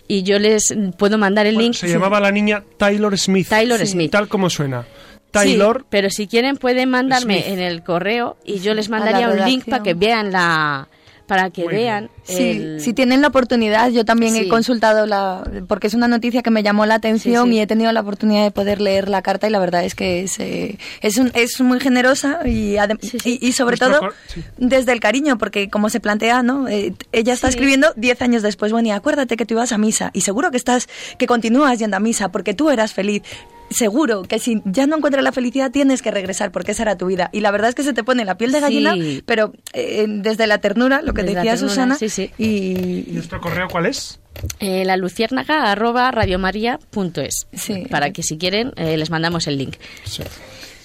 [0.08, 1.76] y yo les puedo mandar el Bueno, link.
[1.76, 3.48] se llamaba la niña Taylor Smith.
[3.50, 4.12] Taylor Smith.
[4.12, 4.86] Tal como suena.
[5.28, 5.86] Sí, Taylor.
[5.90, 7.54] pero si quieren pueden mandarme Smith.
[7.54, 10.88] en el correo y yo les mandaría un link para que vean la
[11.28, 12.10] para que Muy bien.
[12.28, 14.40] Sí, el- si tienen la oportunidad, yo también Sí.
[14.42, 17.58] he consultado la, porque es una noticia que me llamó la atención Sí, sí.
[17.58, 20.22] y he tenido la oportunidad de poder leer la carta y la verdad es que
[20.24, 23.40] es, eh, es, un- es muy generosa y, adem- Sí, sí.
[23.42, 24.14] y, y sobre Nuestro todo
[24.58, 26.68] desde el cariño, porque como se plantea, ¿no?
[26.68, 27.52] Eh, ella está Sí.
[27.52, 30.58] escribiendo 10 años después, bueno, y acuérdate que tú ibas a misa y seguro que
[30.58, 30.88] estás,
[31.18, 33.22] que continúas yendo a misa porque tú eras feliz.
[33.70, 37.08] Seguro que si ya no encuentras la felicidad tienes que regresar porque esa era tu
[37.08, 37.30] vida.
[37.34, 39.22] Y la verdad es que se te pone la piel de gallina, Sí.
[39.26, 42.32] pero eh, desde la ternura, lo que Desde decía ternura, Susana, sí, sí.
[42.38, 44.20] y, ¿Y nuestro correo cuál es?
[44.60, 47.86] eh, la luciérnaga arroba radiomaria.es Sí.
[47.90, 49.76] para que si quieren eh, les mandamos el link.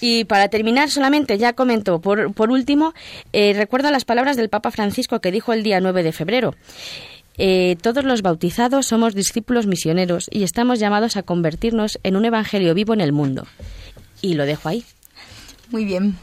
[0.01, 2.93] Y para terminar, solamente ya comento, por, por último,
[3.31, 6.55] eh, recuerdo las palabras del Papa Francisco que dijo el día 9 de febrero.
[7.37, 12.73] Eh, todos los bautizados somos discípulos misioneros y estamos llamados a convertirnos en un evangelio
[12.73, 13.47] vivo en el mundo.
[14.21, 14.83] Y lo dejo ahí.
[15.71, 16.15] Muy bien.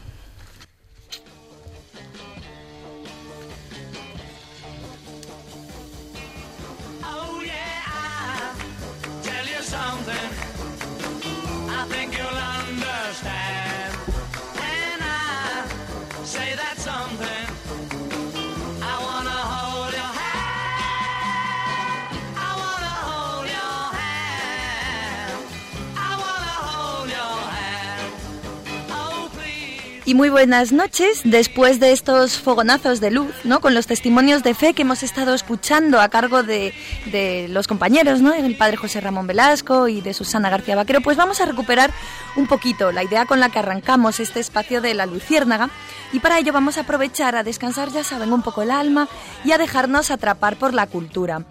[30.13, 33.61] Muy buenas noches, después de estos fogonazos de luz, ¿no?
[33.61, 36.73] Con los testimonios de fe que hemos estado escuchando a cargo de,
[37.11, 38.33] de los compañeros, ¿no?
[38.33, 41.91] El padre José Ramón Velasco y de Susana García Vaquero, pues vamos a recuperar
[42.35, 45.69] un poquito la idea con la que arrancamos este espacio de la Luciérnaga.
[46.11, 49.07] Y para ello vamos a aprovechar a descansar, ya saben, un poco el alma
[49.45, 51.45] y a dejarnos atrapar por la cultura.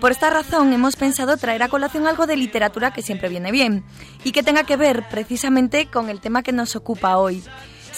[0.00, 3.84] Por esta razón hemos pensado traer a colación algo de literatura que siempre viene bien
[4.24, 7.44] y que tenga que ver precisamente con el tema que nos ocupa hoy.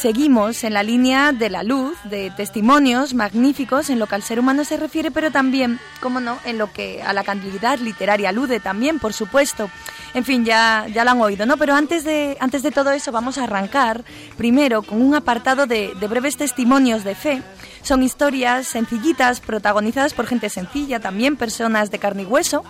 [0.03, 4.41] Seguimos en la línea de la luz, de testimonios magníficos en lo que al ser
[4.41, 8.59] humano se refiere, pero también, como no, en lo que a la cantidad literaria alude
[8.59, 9.71] también, por supuesto.
[10.13, 11.57] En fin, ya, ya lo han oído, ¿no?
[11.57, 14.03] Pero antes de, antes de todo eso vamos a arrancar
[14.37, 17.41] primero con un apartado de, de breves testimonios de fe.
[17.83, 22.65] Son historias sencillitas, protagonizadas por gente sencilla, también personas de carne y hueso.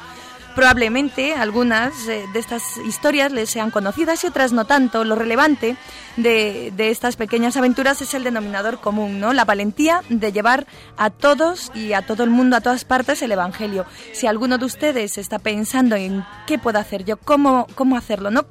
[0.55, 5.03] Probablemente algunas eh, de estas historias les sean conocidas y otras no tanto.
[5.05, 5.77] Lo relevante
[6.17, 9.33] de, de estas pequeñas aventuras es el denominador común, ¿no?
[9.33, 10.67] La valentía de llevar
[10.99, 13.87] a todos y a todo el mundo, a todas partes, el Evangelio.
[14.13, 18.45] Si alguno de ustedes está pensando en qué puedo hacer yo, cómo, cómo hacerlo, ¿no?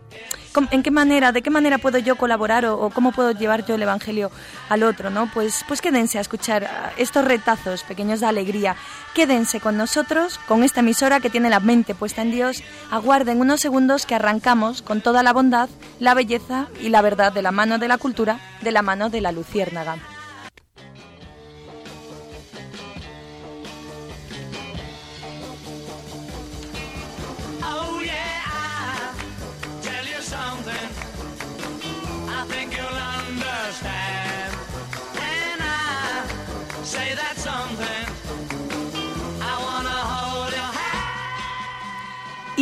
[0.54, 3.66] ¿Cómo- ¿En qué manera, de qué manera puedo yo colaborar o, o cómo puedo llevar
[3.66, 4.32] yo el Evangelio
[4.68, 5.32] al otro, ¿no?
[5.34, 8.76] Pues, pues quédense a escuchar ah, estos retazos pequeños de alegría.
[9.14, 12.64] Quédense con nosotros, con esta emisora que tiene la mente puesta en Dios.
[12.90, 17.42] Aguarden unos segundos que arrancamos con toda la bondad, la belleza y la verdad de
[17.42, 19.98] la mano de la cultura, de la mano de la luciérnaga.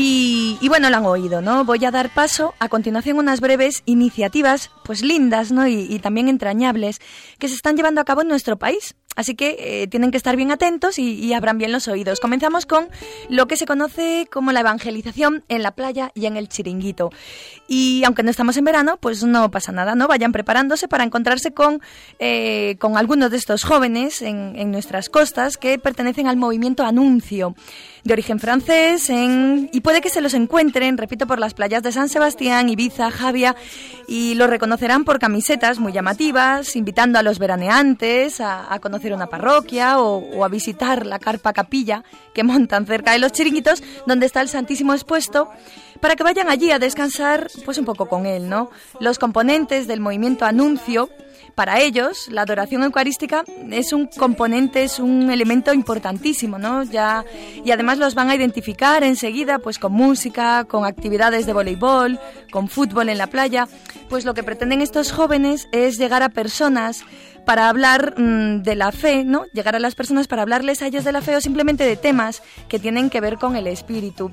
[0.02, 1.66] Y, bueno, lo han oído, ¿no?
[1.66, 5.68] Voy a dar paso a continuación unas breves iniciativas, pues lindas, ¿no?
[5.68, 7.02] Y, también entrañables,
[7.38, 8.96] que se están llevando a cabo en nuestro país.
[9.18, 12.22] Así que eh, tienen que estar bien atentos y, abran bien los oídos.
[12.22, 12.88] Comenzamos con
[13.28, 17.10] lo que se conoce como la evangelización en la playa y en el chiringuito.
[17.68, 20.08] Y aunque no estamos en verano, pues no pasa nada, ¿no?
[20.08, 21.82] Vayan preparándose para encontrarse con,
[22.20, 27.56] eh, con algunos de estos jóvenes en, en nuestras costas que pertenecen al movimiento Anuncio
[28.04, 31.92] de origen francés en- y puede que se los encuentren, repito, por las playas de
[31.92, 33.56] San Sebastián, Ibiza, Javia
[34.08, 40.00] y los reconocerán por camisetas muy llamativas, invitando a los veraneantes a, conocer una parroquia
[40.00, 44.42] o, o a visitar la carpa capilla que montan cerca de los chiringuitos donde está
[44.42, 45.50] el Santísimo expuesto
[46.00, 48.70] para que vayan allí a descansar pues un poco con él, ¿no?
[49.02, 51.10] Los componentes del movimiento Anuncio
[51.56, 56.84] para ellos, la adoración eucarística es un componente, es un elemento importantísimo, ¿no?
[56.84, 57.26] Ya,
[57.66, 62.20] y además los van a identificar enseguida, pues con música, con actividades de voleibol,
[62.52, 63.68] con fútbol en la playa.
[64.10, 67.04] Pues lo que pretenden estos jóvenes es llegar a personas
[67.46, 69.46] para hablar mm, de la fe, ¿no?
[69.54, 72.44] Llegar a las personas para hablarles a ellos de la fe o simplemente de temas
[72.68, 74.32] que tienen que ver con el espíritu.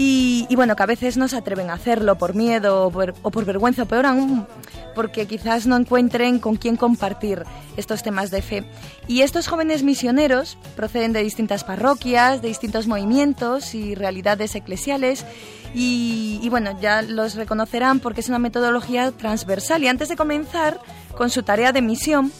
[0.00, 2.90] Y, bueno, que a veces no se atreven a hacerlo por miedo o
[3.32, 4.46] por, vergüenza, o peor aún,
[4.94, 7.42] porque quizás no encuentren con quién compartir
[7.76, 8.64] estos temas de fe.
[9.08, 15.26] Y estos jóvenes misioneros proceden de distintas parroquias, de distintos movimientos y realidades eclesiales.
[15.74, 19.82] Y, y bueno, ya los reconocerán porque es una metodología transversal.
[19.82, 20.78] Y antes de comenzar
[21.16, 22.30] con su tarea de misión,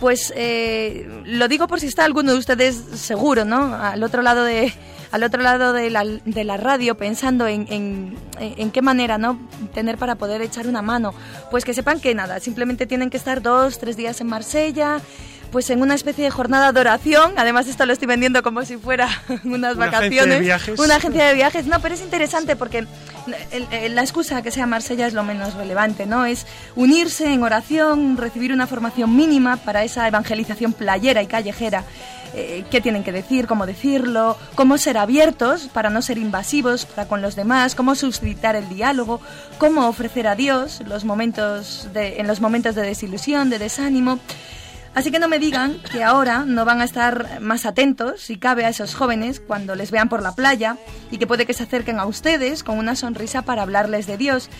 [0.00, 3.74] pues eh, lo digo por si está alguno de ustedes seguro, ¿no?
[3.74, 4.72] Al otro lado de,
[5.14, 9.38] al otro lado de la, de la radio pensando en, en, en qué manera, ¿no?
[9.72, 11.14] Tener para poder echar una mano.
[11.52, 15.00] Pues que sepan que nada, simplemente tienen que estar dos, tres días en Marsella,
[15.54, 17.34] pues en una especie de jornada de oración.
[17.36, 19.08] Además esto lo estoy vendiendo como si fuera
[19.44, 20.40] unas Una agencia de vacaciones.
[20.40, 20.80] viajes.
[20.80, 21.66] Una agencia de viajes.
[21.66, 22.88] No, pero es interesante porque el-
[23.70, 26.26] el- la excusa que sea Marsella es lo menos relevante, ¿no?
[26.26, 31.84] Es unirse en oración, recibir una formación mínima para esa evangelización playera y callejera.
[32.36, 37.06] Eh, qué tienen que decir, cómo decirlo, cómo ser abiertos para no ser invasivos para
[37.06, 39.20] con los demás, cómo suscitar el diálogo,
[39.58, 44.18] cómo ofrecer a Dios los momentos de- en los momentos de desilusión, de desánimo.
[44.94, 48.64] Así que no me digan que ahora no van a estar más atentos, si cabe,
[48.64, 50.76] a esos jóvenes cuando les vean por la playa
[51.10, 54.50] y que puede que se acerquen a ustedes con una sonrisa para hablarles de Dios.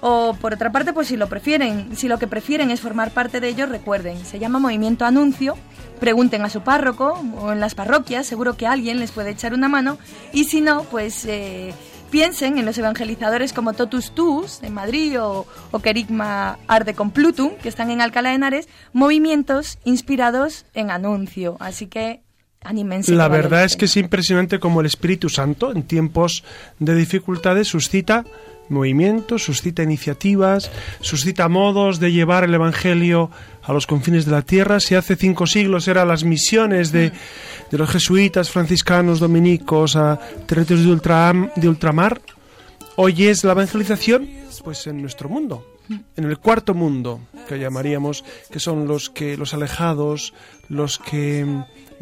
[0.00, 3.40] O por otra parte, pues si lo prefieren, si lo que prefieren es formar parte
[3.40, 5.56] de ellos, recuerden, se llama Movimiento Anuncio,
[6.00, 9.68] pregunten a su párroco o en las parroquias, seguro que alguien les puede echar una
[9.68, 9.98] mano
[10.32, 11.74] y si no, pues eh,
[12.14, 17.68] piensen en los evangelizadores como Totus Tus en Madrid o, o Kerigma Arde Complutum, que
[17.68, 21.56] están en Alcalá de Henares, movimientos inspirados en anuncio.
[21.58, 22.20] Así que
[22.62, 23.10] anímense.
[23.10, 26.44] La vale verdad es que es impresionante cómo el Espíritu Santo en tiempos
[26.78, 28.24] de dificultades suscita
[28.68, 33.30] movimientos, suscita iniciativas, suscita modos de llevar el Evangelio
[33.64, 34.80] a los confines de la tierra.
[34.80, 37.12] Si hace cinco siglos eran las misiones de,
[37.70, 42.20] de los jesuitas, franciscanos, dominicos a territorios de, de ultramar,
[42.96, 44.28] hoy es la evangelización
[44.62, 45.66] pues en nuestro mundo,
[46.16, 50.32] en el cuarto mundo que llamaríamos, que son los que los alejados,
[50.68, 51.46] los que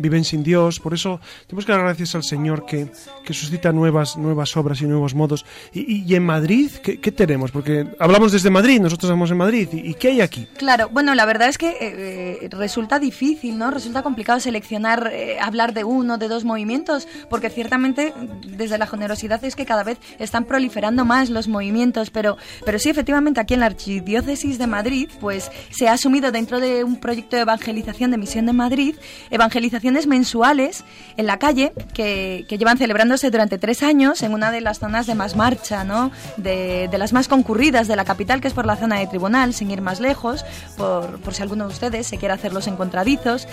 [0.03, 0.81] viven sin Dios.
[0.81, 2.89] Por eso tenemos que dar gracias al Señor que,
[3.25, 5.45] que suscita nuevas, nuevas obras y nuevos modos.
[5.73, 7.51] Y, y- y en Madrid, ¿qué, qué tenemos?
[7.53, 9.69] Porque hablamos desde Madrid, nosotros estamos en Madrid.
[9.73, 10.47] ¿Y, y qué hay aquí?
[10.59, 11.77] Claro, bueno, la verdad es que eh,
[12.43, 13.71] eh, resulta difícil, ¿no?
[13.71, 18.13] Resulta complicado seleccionar, eh, hablar de uno, de dos movimientos, porque ciertamente
[18.47, 22.37] desde la generosidad es que cada vez están proliferando más los movimientos, pero,
[22.67, 26.83] pero sí, efectivamente, aquí en la Archidiócesis de Madrid, pues se ha asumido dentro de
[26.85, 28.97] un proyecto de evangelización de Misión de Madrid,
[30.07, 30.85] mensuales
[31.17, 35.15] en la calle que, llevan celebrándose durante tres años en una de las zonas de
[35.15, 36.11] más marcha, ¿no?
[36.37, 39.55] De, de las más concurridas de la capital, que es por la zona de tribunal,
[39.55, 40.45] sin ir más lejos,
[40.77, 43.47] por, por si alguno de ustedes se quiere hacer los encontradizos.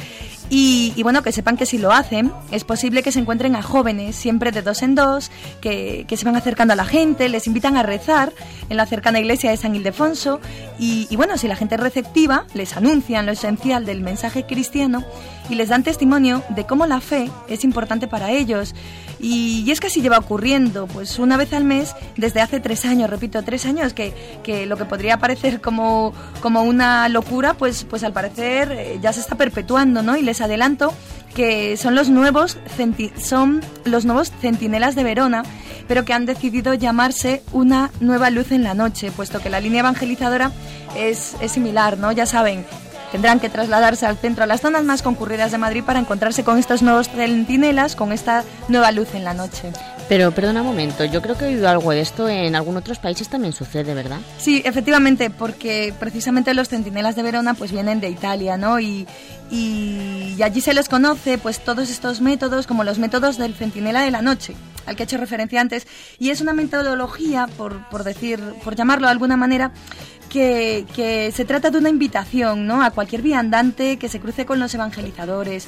[0.49, 3.61] Y, y bueno, que sepan que si lo hacen, es posible que se encuentren a
[3.61, 5.29] jóvenes, siempre de dos en dos,
[5.61, 8.33] que, que se van acercando a la gente, les invitan a rezar
[8.69, 10.41] en la cercana iglesia de San Ildefonso.
[10.79, 15.03] Y, y bueno, si la gente es receptiva, les anuncian lo esencial del mensaje cristiano
[15.49, 18.73] y les dan testimonio de cómo la fe es importante para ellos.
[19.19, 22.85] Y, y es que así lleva ocurriendo, pues una vez al mes, desde hace tres
[22.85, 27.83] años, repito, tres años, que, que lo que podría parecer como, como una locura, pues,
[27.83, 30.15] pues al parecer eh, ya se está perpetuando, ¿no?
[30.15, 30.93] Y les adelanto
[31.33, 32.57] que son los nuevos
[33.21, 35.43] son los nuevos centinelas de Verona,
[35.87, 39.81] pero que han decidido llamarse una nueva luz en la noche, puesto que la línea
[39.81, 40.51] evangelizadora
[40.95, 42.11] es, es similar, ¿no?
[42.11, 42.65] Ya saben,
[43.11, 46.57] tendrán que trasladarse al centro, a las zonas más concurridas de Madrid para encontrarse con
[46.57, 49.71] estos nuevos centinelas, con esta nueva luz en la noche.
[50.09, 52.97] Pero perdona un momento, yo creo que he oído algo de esto en algunos otros
[52.97, 54.17] países también sucede, ¿verdad?
[54.39, 58.79] Sí, efectivamente, porque precisamente los centinelas de Verona pues vienen de Italia, ¿no?
[58.79, 59.07] Y,
[60.43, 64.23] allí se les conoce pues todos estos métodos como los métodos del centinela de la
[64.23, 64.55] noche,
[64.87, 65.85] al que he hecho referencia antes,
[66.17, 69.71] y es una metodología, por, por decir, por llamarlo de alguna manera,
[70.29, 72.81] que, que se trata de una invitación ¿no?
[72.81, 75.67] a cualquier viandante que se cruce con los evangelizadores.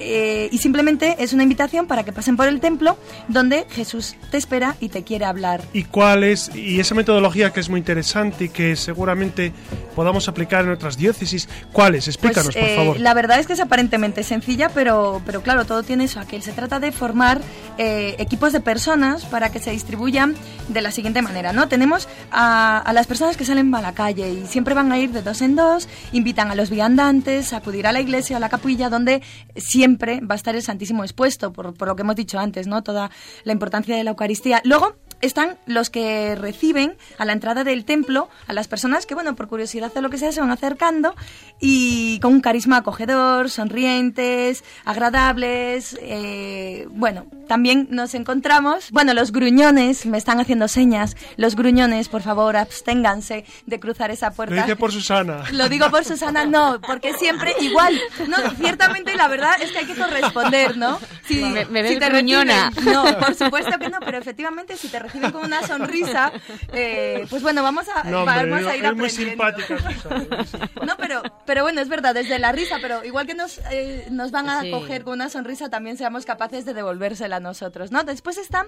[0.00, 2.96] Eh, y simplemente es una invitación para que pasen por el templo
[3.26, 5.62] donde Jesús te espera y te quiere hablar.
[5.72, 6.54] ¿Y cuál es?
[6.54, 9.52] Y esa metodología que es muy interesante y que seguramente
[9.96, 12.06] podamos aplicar en otras diócesis, ¿cuál es?
[12.06, 13.00] Explícanos, Pues, por eh, favor.
[13.00, 16.42] La verdad es que es aparentemente sencilla, pero, pero claro, todo tiene eso, aquel.
[16.42, 17.40] Se trata de formar
[17.76, 20.36] eh, equipos de personas para que se distribuyan
[20.68, 21.66] de la siguiente manera, ¿no?
[21.66, 25.10] Tenemos a, a las personas que salen a la calle y siempre van a ir
[25.10, 28.40] de dos en dos, invitan a los viandantes a acudir a la iglesia o a
[28.40, 29.22] la capilla donde
[29.56, 32.82] siempre va a estar el Santísimo expuesto, por, por lo que hemos dicho antes, ¿no?
[32.82, 33.10] Toda
[33.44, 34.60] la importancia de la Eucaristía.
[34.64, 39.34] Luego están los que reciben a la entrada del templo a las personas que, bueno,
[39.34, 41.14] por curiosidad o lo que sea, se van acercando
[41.60, 45.98] y con un carisma acogedor, sonrientes, agradables.
[46.02, 52.22] eh, bueno, también nos encontramos, bueno, los gruñones, me están haciendo señas, los gruñones, por
[52.22, 54.54] favor, absténganse de cruzar esa Lo puerta.
[54.56, 55.44] dice por Susana.
[55.52, 57.98] Lo digo por Susana, no, porque siempre igual.
[58.28, 60.98] No, ciertamente la verdad es que hay que corresponder, ¿no?
[61.26, 62.70] Si, Me- me ves te gruñona.
[62.70, 66.32] reciben- no, por supuesto que no, pero efectivamente si te reciben con una sonrisa,
[66.72, 69.08] eh, pues bueno, vamos a, No, hombre, vamos a ir es muy aprendiendo.
[69.08, 70.86] simpática Susana, muy simpática.
[70.86, 74.30] No, pero, pero bueno, es verdad, desde la risa, pero igual que nos, eh, nos
[74.30, 74.70] van a Sí.
[74.70, 78.02] coger con una sonrisa, también seamos capaces de devolvérsela a nosotros, ¿no?
[78.04, 78.66] Después están,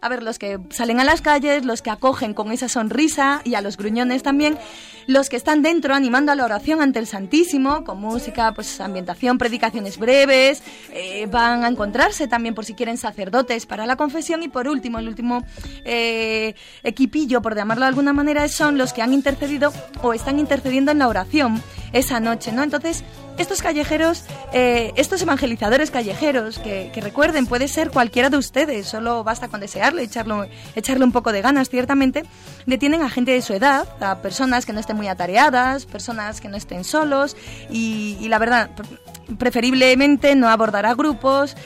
[0.00, 3.54] a ver, los que salen a las calles, los que acogen con esa sonrisa y
[3.54, 4.58] a los gruñones también,
[5.06, 9.38] los que están dentro animando a la oración ante el Santísimo, con música, pues ambientación,
[9.38, 10.62] predicaciones breves,
[10.92, 14.98] eh, van a encontrarse también por si quieren sacerdotes para la confesión y por último,
[14.98, 15.44] el último
[15.84, 19.72] eh, equipillo, por llamarlo de alguna manera, son los que han intercedido
[20.02, 21.62] o están intercediendo en la oración
[21.92, 22.62] esa noche, ¿no?
[22.62, 23.02] Entonces,
[23.38, 29.48] estos callejeros, eh, estos evangelizadores callejeros, que, recuerden, puede ser cualquiera de ustedes, solo basta
[29.48, 32.24] con desearlo, echarlo, echarle un poco de ganas, ciertamente,
[32.66, 36.48] detienen a gente de su edad, a personas que no estén muy atareadas, personas que
[36.48, 37.36] no estén solos
[37.70, 41.56] y, y la verdad, pre- preferiblemente no abordar a grupos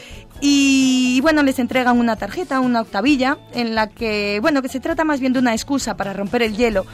[0.44, 5.04] y bueno, les entregan una tarjeta, una octavilla, en la que, bueno, que se trata
[5.04, 6.84] más bien de una excusa para romper el hielo,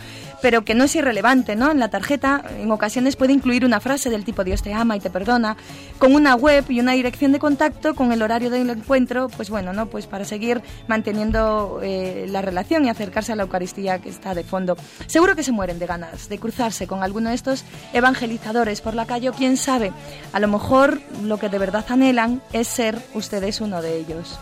[0.42, 1.70] pero que no es irrelevante, ¿no?
[1.70, 5.00] En la tarjeta, en ocasiones puede incluir una frase del tipo Dios te ama y
[5.00, 5.56] te perdona,
[5.98, 9.72] con una web y una dirección de contacto, con el horario del encuentro, pues bueno,
[9.72, 9.86] ¿no?
[9.86, 14.44] Pues para seguir manteniendo eh, la relación y acercarse a la Eucaristía que está de
[14.44, 14.76] fondo.
[15.06, 19.06] Seguro que se mueren de ganas de cruzarse con alguno de estos evangelizadores por la
[19.06, 19.92] calle o quién sabe,
[20.32, 24.38] a lo mejor lo que de verdad anhelan es ser ustedes uno de ellos.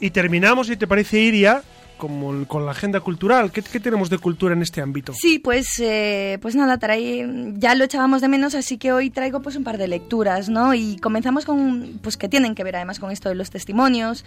[0.00, 1.62] Y terminamos, si te parece, Iria,
[1.96, 3.52] como con la agenda cultural.
[3.52, 5.12] ¿Qué, qué tenemos de cultura en este ámbito?
[5.14, 7.24] Sí, pues, eh, pues nada, traí,
[7.56, 10.74] ya lo echábamos de menos, así que hoy traigo pues un par de lecturas, ¿no?
[10.74, 14.24] Y comenzamos con, pues que tienen que ver además con esto de los testimonios.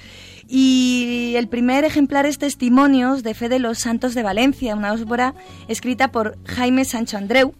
[0.47, 5.33] Y el primer ejemplar es Testimonios de Fe de los Santos de Valencia, una obra
[5.67, 7.53] escrita por Jaime Sancho Andreu.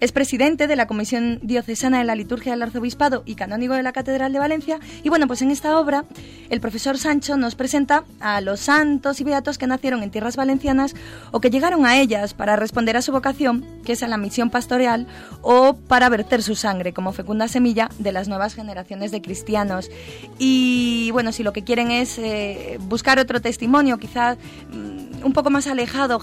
[0.00, 3.92] Es presidente de la Comisión Diocesana de la Liturgia del Arzobispado y canónigo de la
[3.92, 4.78] Catedral de Valencia.
[5.02, 6.04] Y bueno, pues en esta obra
[6.50, 10.94] el profesor Sancho nos presenta a los santos y beatos que nacieron en tierras valencianas
[11.30, 14.50] o que llegaron a ellas para responder a su vocación, que es a la misión
[14.50, 15.06] pastoral,
[15.42, 19.90] o para verter su sangre como fecunda semilla de las nuevas generaciones de cristianos.
[20.38, 24.36] Y bueno, si lo que quieren es eh, buscar otro testimonio, quizás
[24.70, 26.20] mm, un poco más alejado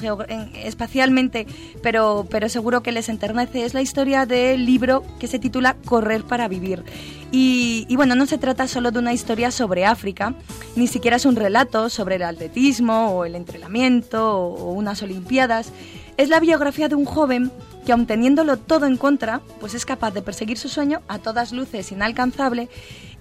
[0.55, 1.47] espacialmente,
[1.81, 6.23] pero, pero seguro que les enternece, es la historia del libro que se titula Correr
[6.23, 6.83] para vivir.
[7.33, 10.33] Y, bueno, no se trata solo de una historia sobre África,
[10.75, 15.71] ni siquiera es un relato sobre el atletismo o el entrenamiento o, o unas Olimpiadas.
[16.17, 17.51] Es la biografía de un joven
[17.85, 21.51] que aun teniéndolo todo en contra, pues es capaz de perseguir su sueño a todas
[21.51, 22.69] luces inalcanzable.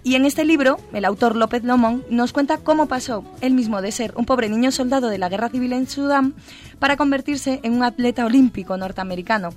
[0.02, 3.92] Y en este libro, el autor López Lomón nos cuenta cómo pasó él mismo de
[3.92, 6.34] ser un pobre niño soldado de la guerra civil en Sudán
[6.78, 9.50] para convertirse en un atleta olímpico norteamericano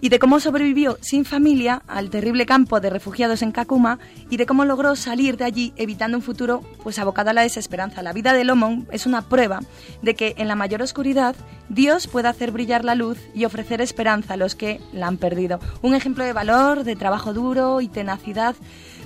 [0.00, 3.98] y de cómo sobrevivió sin familia al terrible campo de refugiados en Kakuma
[4.30, 8.02] y de cómo logró salir de allí evitando un futuro pues abocado a la desesperanza.
[8.02, 9.60] La vida de Lomon es una prueba
[10.02, 11.34] de que en la mayor oscuridad
[11.68, 15.58] Dios puede hacer brillar la luz y ofrecer esperanza a los que la han perdido.
[15.82, 18.54] Un ejemplo de valor, de trabajo duro y tenacidad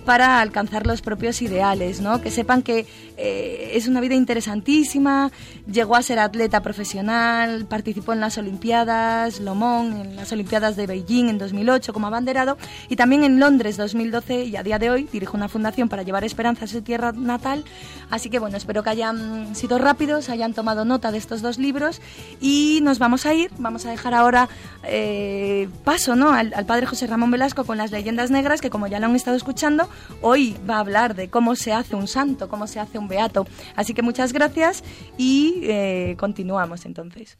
[0.04, 2.20] para alcanzar los propios ideales, ¿no?
[2.20, 2.86] Que sepan que
[3.16, 5.30] eh, es una vida interesantísima,
[5.70, 11.28] llegó a ser atleta profesional, participó en las Olimpiadas, Lomón, en las Olimpiadas de Beijing
[11.28, 15.36] en 2008 como abanderado y también en Londres 2012 y a día de hoy dirige
[15.36, 17.64] una fundación para llevar esperanza a su tierra natal.
[18.10, 22.00] Así que bueno, espero que hayan sido rápidos, hayan tomado nota de estos dos libros
[22.40, 24.48] y nos vamos a ir, vamos a dejar ahora
[24.84, 26.30] eh, paso ¿no?
[26.30, 29.16] al, al padre José Ramón Velasco con las leyendas negras que como ya lo han
[29.16, 29.88] estado escuchando,
[30.20, 33.46] hoy va a hablar de cómo se hace un santo, cómo se hace un beato.
[33.76, 34.84] Así que muchas gracias
[35.16, 37.38] y eh, continuamos entonces.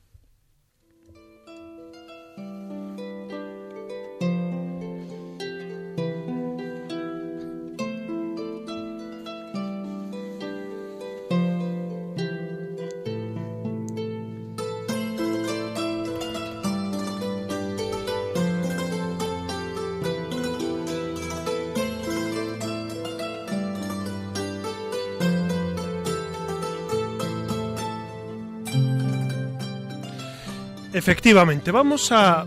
[30.92, 32.44] Efectivamente, vamos a,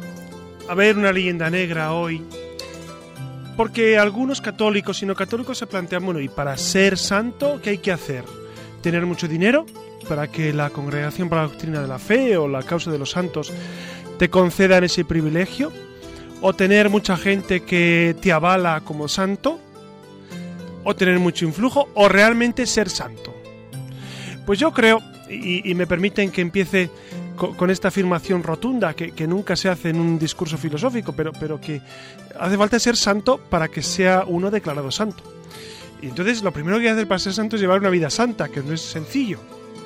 [0.67, 2.21] a ver una leyenda negra hoy.
[3.57, 7.77] Porque algunos católicos y no católicos se plantean, bueno, ¿y para ser santo qué hay
[7.77, 8.25] que hacer?
[8.81, 9.65] ¿Tener mucho dinero
[10.09, 13.11] para que la Congregación para la Doctrina de la Fe o la Causa de los
[13.11, 13.53] Santos
[14.19, 15.71] te concedan ese privilegio?
[16.41, 19.59] ¿O tener mucha gente que te avala como santo?
[20.83, 21.87] ¿O tener mucho influjo?
[21.93, 23.33] ¿O realmente ser santo?
[24.45, 26.91] Pues yo creo, y, me permiten que empiece
[27.35, 31.81] con esta afirmación rotunda que, nunca se hace en un discurso filosófico, pero, pero que
[32.39, 35.23] hace falta ser santo para que sea uno declarado santo.
[36.01, 38.61] Y entonces lo primero que hacer para ser santo es llevar una vida santa, que
[38.61, 39.39] no es sencillo,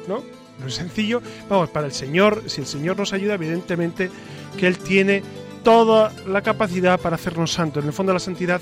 [0.07, 0.23] ¿no?
[0.59, 1.21] No es sencillo.
[1.47, 4.09] Vamos, para el Señor, si el Señor nos ayuda, evidentemente
[4.57, 5.23] que Él tiene
[5.63, 7.83] toda la capacidad para hacernos santos.
[7.83, 8.61] En el fondo la santidad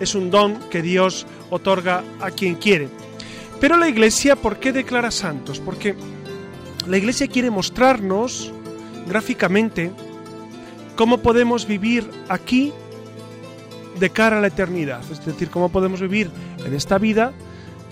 [0.00, 2.88] es un don que Dios otorga a quien quiere.
[3.60, 5.60] Pero la Iglesia, ¿por qué declara santos?
[5.60, 5.96] Porque
[6.88, 8.52] la Iglesia quiere mostrarnos
[9.06, 9.92] gráficamente
[10.96, 12.72] cómo podemos vivir aquí
[13.98, 16.30] de cara a la eternidad, es decir, cómo podemos vivir
[16.64, 17.32] en esta vida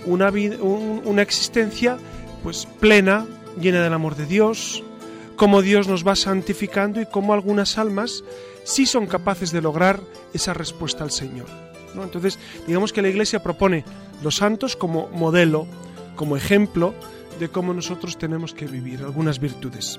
[0.04, 1.98] una, vid- un- una existencia
[2.42, 3.26] pues plena,
[3.60, 4.82] llena del amor de Dios,
[5.36, 8.22] cómo Dios nos va santificando y cómo algunas almas
[8.64, 10.00] sí son capaces de lograr
[10.32, 11.46] esa respuesta al Señor.
[11.94, 12.04] ¿no?
[12.04, 13.84] Entonces, digamos que la Iglesia propone
[14.22, 15.66] los santos como modelo,
[16.14, 16.94] como ejemplo
[17.38, 19.98] de cómo nosotros tenemos que vivir, algunas virtudes.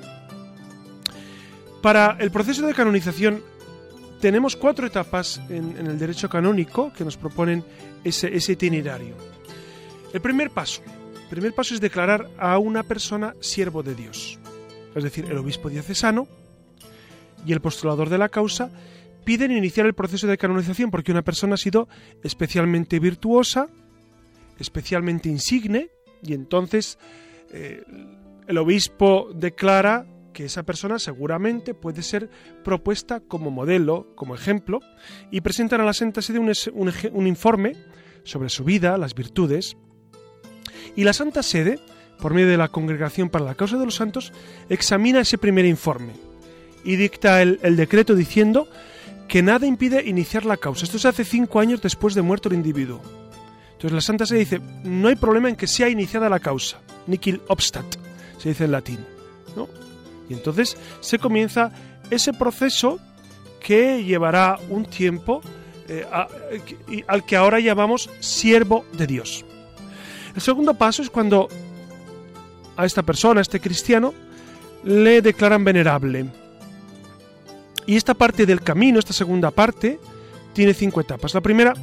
[1.81, 3.41] Para el proceso de canonización
[4.19, 7.63] tenemos cuatro etapas en, el derecho canónico que nos proponen
[8.03, 9.15] ese, ese itinerario.
[10.13, 10.81] El primer paso.
[11.23, 14.39] El primer paso es declarar a una persona siervo de Dios.
[14.95, 16.27] Es decir, el obispo diocesano
[17.45, 18.71] y el postulador de la causa
[19.23, 21.87] piden iniciar el proceso de canonización porque una persona ha sido
[22.23, 23.67] especialmente virtuosa,
[24.57, 25.89] especialmente insigne,
[26.23, 26.97] y entonces
[27.51, 27.83] eh,
[28.47, 32.29] el obispo declara que esa persona seguramente puede ser
[32.63, 34.81] propuesta como modelo, como ejemplo,
[35.31, 37.75] y presentan a la Santa Sede un, informe
[38.23, 39.77] sobre su vida, las virtudes,
[40.95, 41.79] y la Santa Sede,
[42.19, 44.31] por medio de la Congregación para la Causa de los Santos,
[44.69, 46.13] examina ese primer informe
[46.83, 48.67] y dicta el, el decreto diciendo
[49.27, 50.85] que nada impide iniciar la causa.
[50.85, 53.01] Esto se hace cinco años después de muerto el individuo.
[53.77, 57.41] Entonces la Santa Sede dice, no hay problema en que sea iniciada la causa, nihil
[57.47, 57.85] obstat,
[58.39, 58.99] se dice en latín.
[59.55, 59.67] ¿no?
[60.27, 61.71] Y entonces se comienza
[62.09, 62.97] ese proceso
[63.59, 65.41] que llevará un tiempo
[65.87, 66.05] eh,
[66.89, 69.45] y- al que ahora llamamos siervo de Dios.
[70.35, 71.47] El segundo paso es cuando
[72.75, 74.13] a esta persona, a este cristiano,
[74.83, 76.25] le declaran venerable.
[77.85, 79.99] Y esta parte del camino, esta segunda parte,
[80.53, 81.33] tiene cinco etapas.
[81.33, 81.73] La primera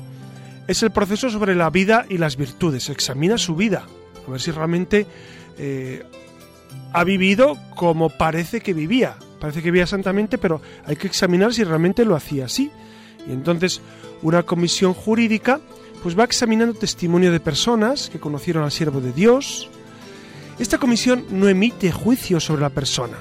[0.66, 2.88] es el proceso sobre la vida y las virtudes.
[2.88, 3.86] Examina su vida,
[4.26, 5.06] a ver si realmente
[5.58, 6.02] eh,
[6.92, 9.16] ha vivido como parece que vivía.
[9.40, 12.70] Parece que vivía santamente, pero hay que examinar si realmente lo hacía así.
[13.26, 13.80] Y entonces
[14.22, 15.60] una comisión jurídica
[16.02, 19.70] pues va examinando testimonio de personas que conocieron al siervo de Dios.
[20.58, 23.16] Esta comisión no emite juicio sobre la persona,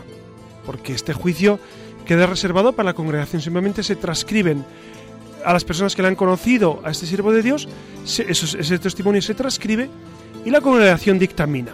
[0.65, 1.59] porque este juicio
[2.05, 4.65] queda reservado para la congregación, simplemente se transcriben
[5.45, 7.67] a las personas que le han conocido a este siervo de Dios,
[8.05, 9.89] ese testimonio se transcribe
[10.45, 11.73] y la congregación dictamina.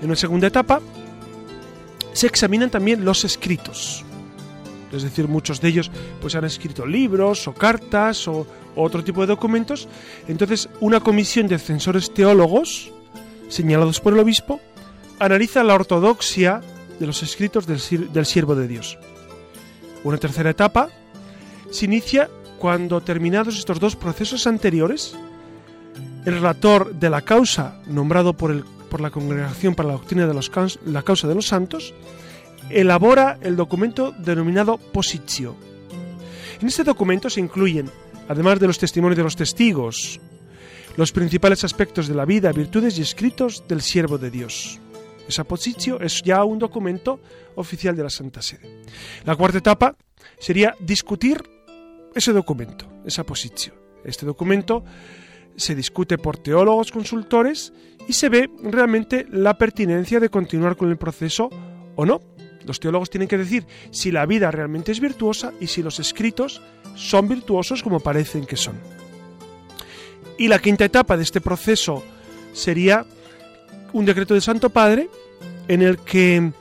[0.00, 0.80] En una segunda etapa
[2.12, 4.04] se examinan también los escritos.
[4.92, 9.22] Es decir, muchos de ellos pues han escrito libros o cartas o, o otro tipo
[9.22, 9.88] de documentos.
[10.28, 12.92] Entonces, una comisión de censores teólogos,
[13.48, 14.60] señalados por el obispo,
[15.18, 16.60] analiza la ortodoxia
[16.98, 18.98] de los escritos del, del siervo de Dios.
[20.04, 20.90] Una tercera etapa
[21.70, 22.30] se inicia
[22.64, 25.14] cuando, terminados estos dos procesos anteriores,
[26.24, 30.32] el relator de la causa, nombrado por, el- por la Congregación para la Doctrina de
[30.32, 30.50] los
[30.86, 31.92] la Causa de los Santos,
[32.70, 35.54] elabora el documento denominado Positio.
[36.58, 37.90] En este documento se incluyen,
[38.30, 40.18] además de los testimonios de los testigos,
[40.96, 44.80] los principales aspectos de la vida, virtudes y escritos del siervo de Dios.
[45.28, 47.20] Esa positio es ya un documento
[47.56, 48.84] oficial de la Santa Sede.
[49.26, 49.96] La cuarta etapa
[50.38, 51.52] sería discutir
[52.14, 53.74] ese documento, esa positio.
[54.04, 54.84] Este documento
[55.56, 57.72] se discute por teólogos consultores
[58.08, 61.48] y se ve realmente la pertinencia de continuar con el proceso
[61.96, 62.20] o no.
[62.64, 66.62] Los teólogos tienen que decir si la vida realmente es virtuosa y si los escritos
[66.94, 68.78] son virtuosos como parecen que son.
[70.38, 72.02] Y la quinta etapa de este proceso
[72.52, 73.04] sería
[73.92, 75.08] un decreto del Santo Padre
[75.68, 76.52] en el que,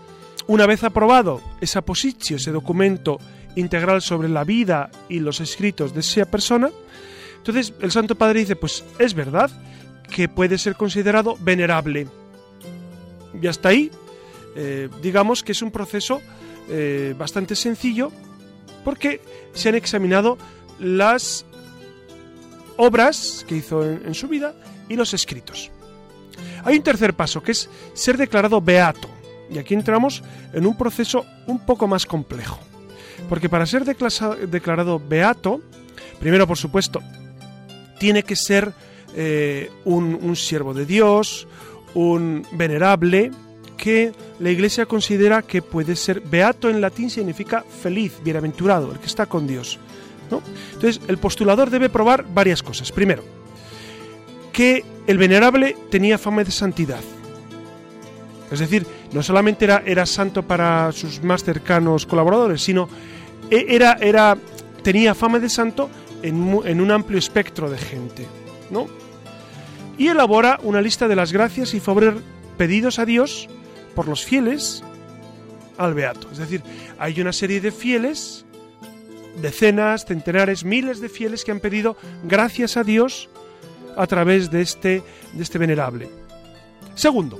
[0.48, 3.18] una vez aprobado esa positio, ese documento
[3.56, 6.70] integral sobre la vida y los escritos de esa persona,
[7.38, 9.52] entonces el Santo Padre dice, pues es verdad
[10.10, 12.08] que puede ser considerado venerable.
[13.42, 13.92] Y hasta ahí,
[14.56, 16.22] eh, digamos que es un proceso
[16.70, 18.12] eh, bastante sencillo
[18.86, 19.22] porque
[19.54, 20.38] se han examinado
[20.80, 21.46] las
[22.78, 24.56] obras que hizo en, en su vida
[24.88, 25.70] y los escritos.
[26.64, 29.10] Hay un tercer paso que es ser declarado beato.
[29.52, 30.24] Y aquí entramos
[30.54, 32.60] en un proceso un poco más complejo.
[33.30, 35.62] Porque para ser declarado beato,
[36.20, 37.02] primero por supuesto,
[38.00, 38.74] tiene que ser
[39.16, 41.48] eh, un, siervo de Dios,
[41.94, 43.32] un venerable,
[43.78, 49.08] que la Iglesia considera que puede ser beato en latín significa feliz, bienaventurado, el que
[49.08, 49.80] está con Dios.
[50.74, 52.92] Entonces, el postulador debe probar varias cosas.
[52.92, 53.24] Primero,
[54.52, 57.02] que el venerable tenía fama de santidad.
[58.52, 62.88] Es decir, no solamente era, santo para sus más cercanos colaboradores, sino
[63.50, 64.38] era, era,
[64.84, 65.90] tenía fama de santo
[66.22, 68.26] en, en un amplio espectro de gente.
[68.70, 68.88] ¿no?
[69.98, 72.16] Y elabora una lista de las gracias y favores
[72.58, 73.48] pedidos a Dios
[73.96, 74.84] por los fieles
[75.78, 76.28] al beato.
[76.32, 76.62] Es decir,
[76.98, 78.46] hay una serie de fieles
[79.42, 83.30] decenas, centenares, miles de fieles que han pedido gracias a Dios
[83.96, 86.10] a través de este, de este venerable.
[86.96, 87.40] Segundo,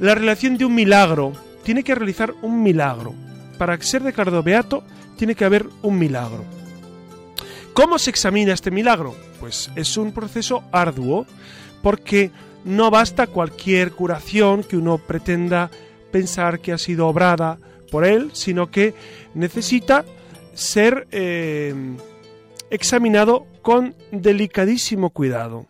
[0.00, 1.32] la relación de un milagro.
[1.62, 3.14] Tiene que realizar un milagro.
[3.60, 4.82] Para ser declarado beato,
[5.18, 6.46] tiene que haber un milagro.
[7.74, 9.14] ¿Cómo se examina este milagro?
[9.38, 11.26] Pues es un proceso arduo,
[11.82, 12.30] porque
[12.64, 15.70] no basta cualquier curación que uno pretenda
[16.10, 17.58] pensar que ha sido obrada
[17.90, 18.94] por él, sino que
[19.34, 20.06] necesita
[20.54, 21.74] ser eh,
[22.70, 25.66] examinado con delicadísimo cuidado.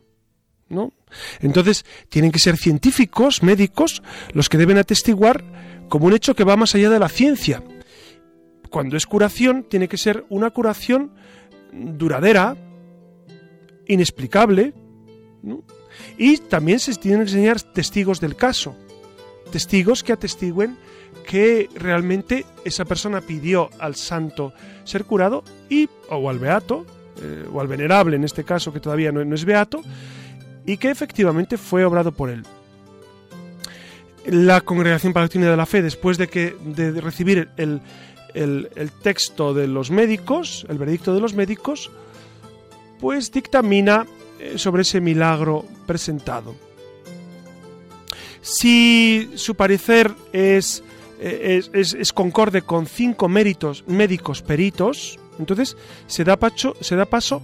[0.68, 0.92] ¿no?
[1.40, 4.00] Entonces, tienen que ser científicos, médicos,
[4.32, 5.42] los que deben atestiguar
[5.88, 7.64] como un hecho que va más allá de la ciencia.
[8.70, 11.12] Cuando es curación, tiene que ser una curación
[11.72, 12.56] duradera,
[13.86, 14.72] inexplicable,
[16.16, 18.76] y también se tienen que enseñar testigos del caso,
[19.50, 20.76] testigos que atestiguen
[21.26, 24.52] que realmente esa persona pidió al santo
[24.84, 26.86] ser curado y o al beato
[27.22, 29.82] eh, o al venerable en este caso que todavía no, es beato
[30.64, 32.44] y que efectivamente fue obrado por él.
[34.26, 37.80] La Congregación Doctrina de la Fe, después de, que, de recibir el,
[38.34, 38.68] el,
[39.02, 41.90] texto de los médicos, el veredicto de los médicos,
[43.00, 44.06] pues dictamina
[44.38, 46.54] eh, sobre ese milagro presentado.
[48.42, 50.82] Si su parecer es,
[51.20, 55.76] eh, es, es- concorde con cinco méritos médicos peritos, entonces
[56.06, 56.38] se da,
[56.80, 57.42] se da paso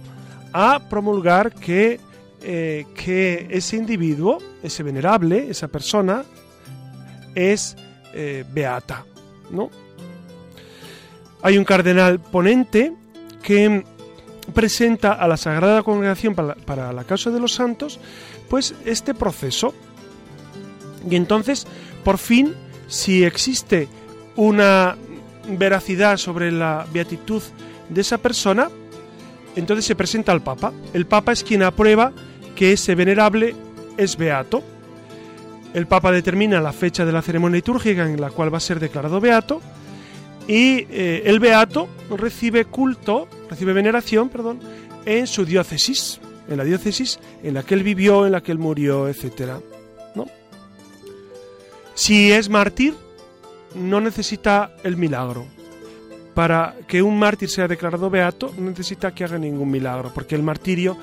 [0.53, 1.99] a promulgar que,
[2.41, 6.23] eh, que ese individuo, ese venerable, esa persona,
[7.35, 7.75] es
[8.51, 9.05] beata.
[9.51, 9.69] ¿no?
[11.47, 12.91] Hay un cardenal ponente
[13.41, 13.85] que
[14.53, 18.01] presenta a la Sagrada Congregación para la, para la causa de los santos,
[18.49, 19.73] pues este proceso.
[21.09, 21.65] Y entonces,
[22.03, 22.53] por fin,
[22.89, 23.87] si existe
[24.35, 24.97] una
[25.47, 27.41] veracidad sobre la beatitud
[27.87, 28.67] de esa persona,
[29.55, 30.73] entonces se presenta al Papa.
[30.91, 32.11] El Papa es quien aprueba
[32.57, 33.55] que ese venerable
[33.95, 34.63] es beato.
[35.73, 38.81] El Papa determina la fecha de la ceremonia litúrgica en la cual va a ser
[38.81, 39.61] declarado beato
[40.47, 44.59] y eh, el beato recibe culto, recibe veneración, perdón,
[45.05, 46.19] en su diócesis,
[46.49, 49.59] en la diócesis en la que él vivió, en la que él murió, etcétera,
[50.15, 50.25] ¿no?
[51.95, 52.95] Si es mártir,
[53.75, 55.45] no necesita el milagro.
[56.33, 60.43] Para que un mártir sea declarado beato, no necesita que haga ningún milagro, porque el
[60.43, 60.95] martirio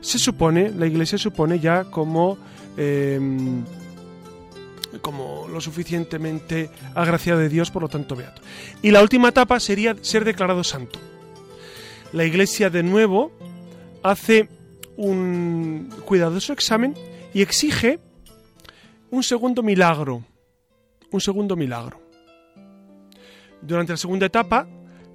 [0.00, 2.38] se supone, la Iglesia supone ya como
[2.76, 3.20] eh,
[5.00, 8.42] como lo suficientemente agraciado de Dios, por lo tanto beato.
[8.82, 10.98] Y la última etapa sería ser declarado santo.
[12.12, 13.30] La Iglesia de nuevo
[14.02, 14.48] hace
[14.96, 16.94] un cuidadoso examen
[17.32, 18.00] y exige
[19.10, 20.24] un segundo milagro.
[21.10, 22.00] Un segundo milagro.
[23.62, 24.66] Durante la segunda etapa,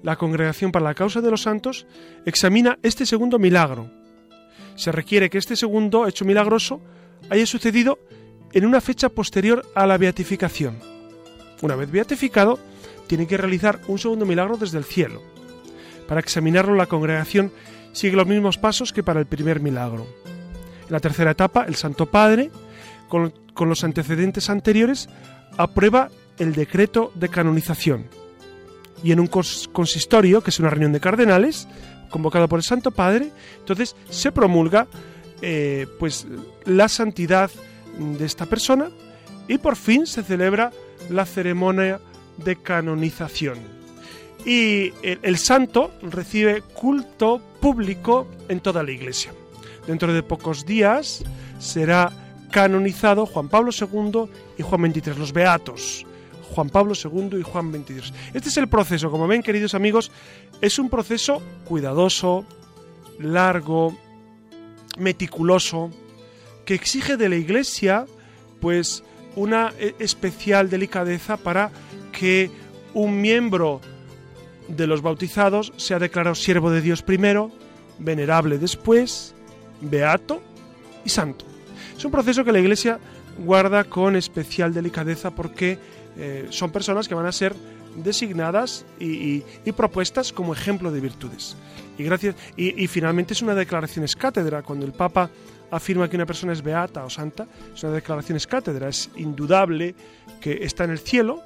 [0.02, 1.86] la Congregación para la Causa de los Santos
[2.24, 3.90] examina este segundo milagro.
[4.74, 6.80] Se requiere que este segundo hecho milagroso
[7.30, 7.98] haya sucedido
[8.56, 10.78] en una fecha posterior a la beatificación.
[11.60, 12.58] Una vez beatificado,
[13.06, 15.22] tiene que realizar un segundo milagro desde el cielo.
[16.08, 17.52] Para examinarlo, la congregación
[17.92, 20.06] sigue los mismos pasos que para el primer milagro.
[20.86, 22.50] En la tercera etapa, el Santo Padre,
[23.08, 23.34] con,
[23.68, 25.10] los antecedentes anteriores,
[25.58, 28.06] aprueba el decreto de canonización.
[29.04, 31.68] Y en un cons- consistorio, que es una reunión de cardenales,
[32.08, 34.86] convocado por el Santo Padre, entonces se promulga
[35.42, 36.26] eh, pues
[36.64, 37.50] la santidad
[37.98, 38.90] de esta persona
[39.48, 40.72] y por fin se celebra
[41.10, 42.00] la ceremonia
[42.38, 43.58] de canonización.
[44.44, 49.32] Y el, santo recibe culto público en toda la iglesia.
[49.86, 51.24] Dentro de pocos días
[51.58, 52.12] será
[52.50, 56.06] canonizado Juan Pablo II y Juan XXIII, los beatos.
[56.54, 58.12] Juan Pablo II y Juan XXIII.
[58.34, 60.12] Este es el proceso, como ven queridos amigos,
[60.60, 62.46] es un proceso cuidadoso,
[63.18, 63.96] largo,
[64.96, 65.90] meticuloso,
[66.66, 68.04] que exige de la Iglesia
[68.60, 69.02] pues
[69.36, 71.70] una eh, especial delicadeza para
[72.12, 72.50] que
[72.92, 73.80] un miembro
[74.68, 77.52] de los bautizados sea declarado siervo de Dios primero,
[77.98, 79.34] venerable después,
[79.80, 80.42] beato
[81.04, 81.44] y santo.
[81.96, 82.98] Es un proceso que la Iglesia
[83.38, 85.78] guarda con especial delicadeza porque
[86.16, 87.54] eh, son personas que van a ser
[87.96, 91.56] designadas y, y- propuestas como ejemplo de virtudes.
[91.98, 94.62] Y, gracias, y, y finalmente es una declaración es cátedra.
[94.62, 95.30] Cuando el Papa
[95.70, 98.88] afirma que una persona es beata o santa, es una declaración es cátedra.
[98.88, 99.94] Es indudable
[100.40, 101.42] que está en el cielo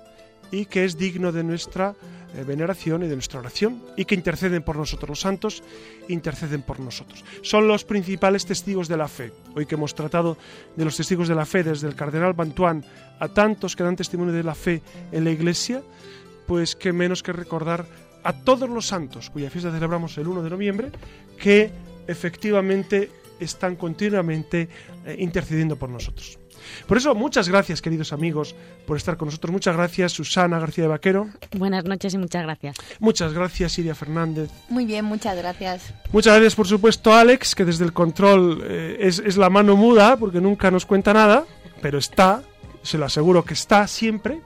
[0.50, 1.94] y que es digno de nuestra
[2.34, 5.08] eh, veneración y de nuestra oración y que interceden por nosotros.
[5.08, 5.62] Los santos
[6.08, 7.24] interceden por nosotros.
[7.42, 9.32] Son los principales testigos de la fe.
[9.56, 10.36] Hoy que hemos tratado
[10.76, 12.84] de los testigos de la fe desde el cardenal Bantuán
[13.18, 14.80] a tantos que dan testimonio de la fe
[15.10, 15.82] en la Iglesia,
[16.46, 17.86] pues qué menos que recordar
[18.22, 20.92] a todos los santos, cuya fiesta celebramos el 1 de noviembre,
[21.38, 21.72] que
[22.06, 24.68] efectivamente están continuamente
[25.04, 26.38] eh, intercediendo por nosotros.
[26.86, 28.54] Por eso, muchas gracias, queridos amigos,
[28.86, 29.52] por estar con nosotros.
[29.52, 31.28] Muchas gracias, Susana García de Vaquero.
[31.56, 32.76] Buenas noches y muchas gracias.
[32.98, 34.50] Muchas gracias, Iria Fernández.
[34.68, 35.92] Muy bien, muchas gracias.
[36.12, 39.76] Muchas gracias, por supuesto, a Alex, que desde el control eh, es, es la mano
[39.76, 41.44] muda, porque nunca nos cuenta nada,
[41.80, 42.42] pero está,
[42.82, 44.40] se lo aseguro que está siempre.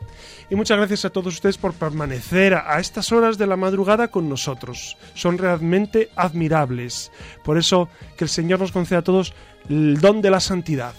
[0.50, 4.08] Y muchas gracias a todos ustedes por permanecer a, a estas horas de la madrugada
[4.08, 4.96] con nosotros.
[5.14, 7.10] Son realmente admirables.
[7.42, 9.32] Por eso, que el Señor nos conceda a todos
[9.68, 10.92] el don de la santidad.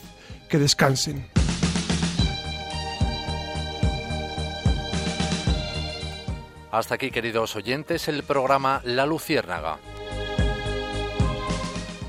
[0.56, 1.28] Que descansen.
[6.72, 9.80] Hasta aquí, queridos oyentes, el programa La Luciérnaga.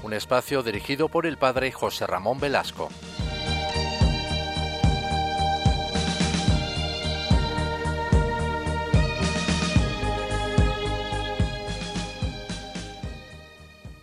[0.05, 2.88] Un espacio dirigido por el padre José Ramón Velasco.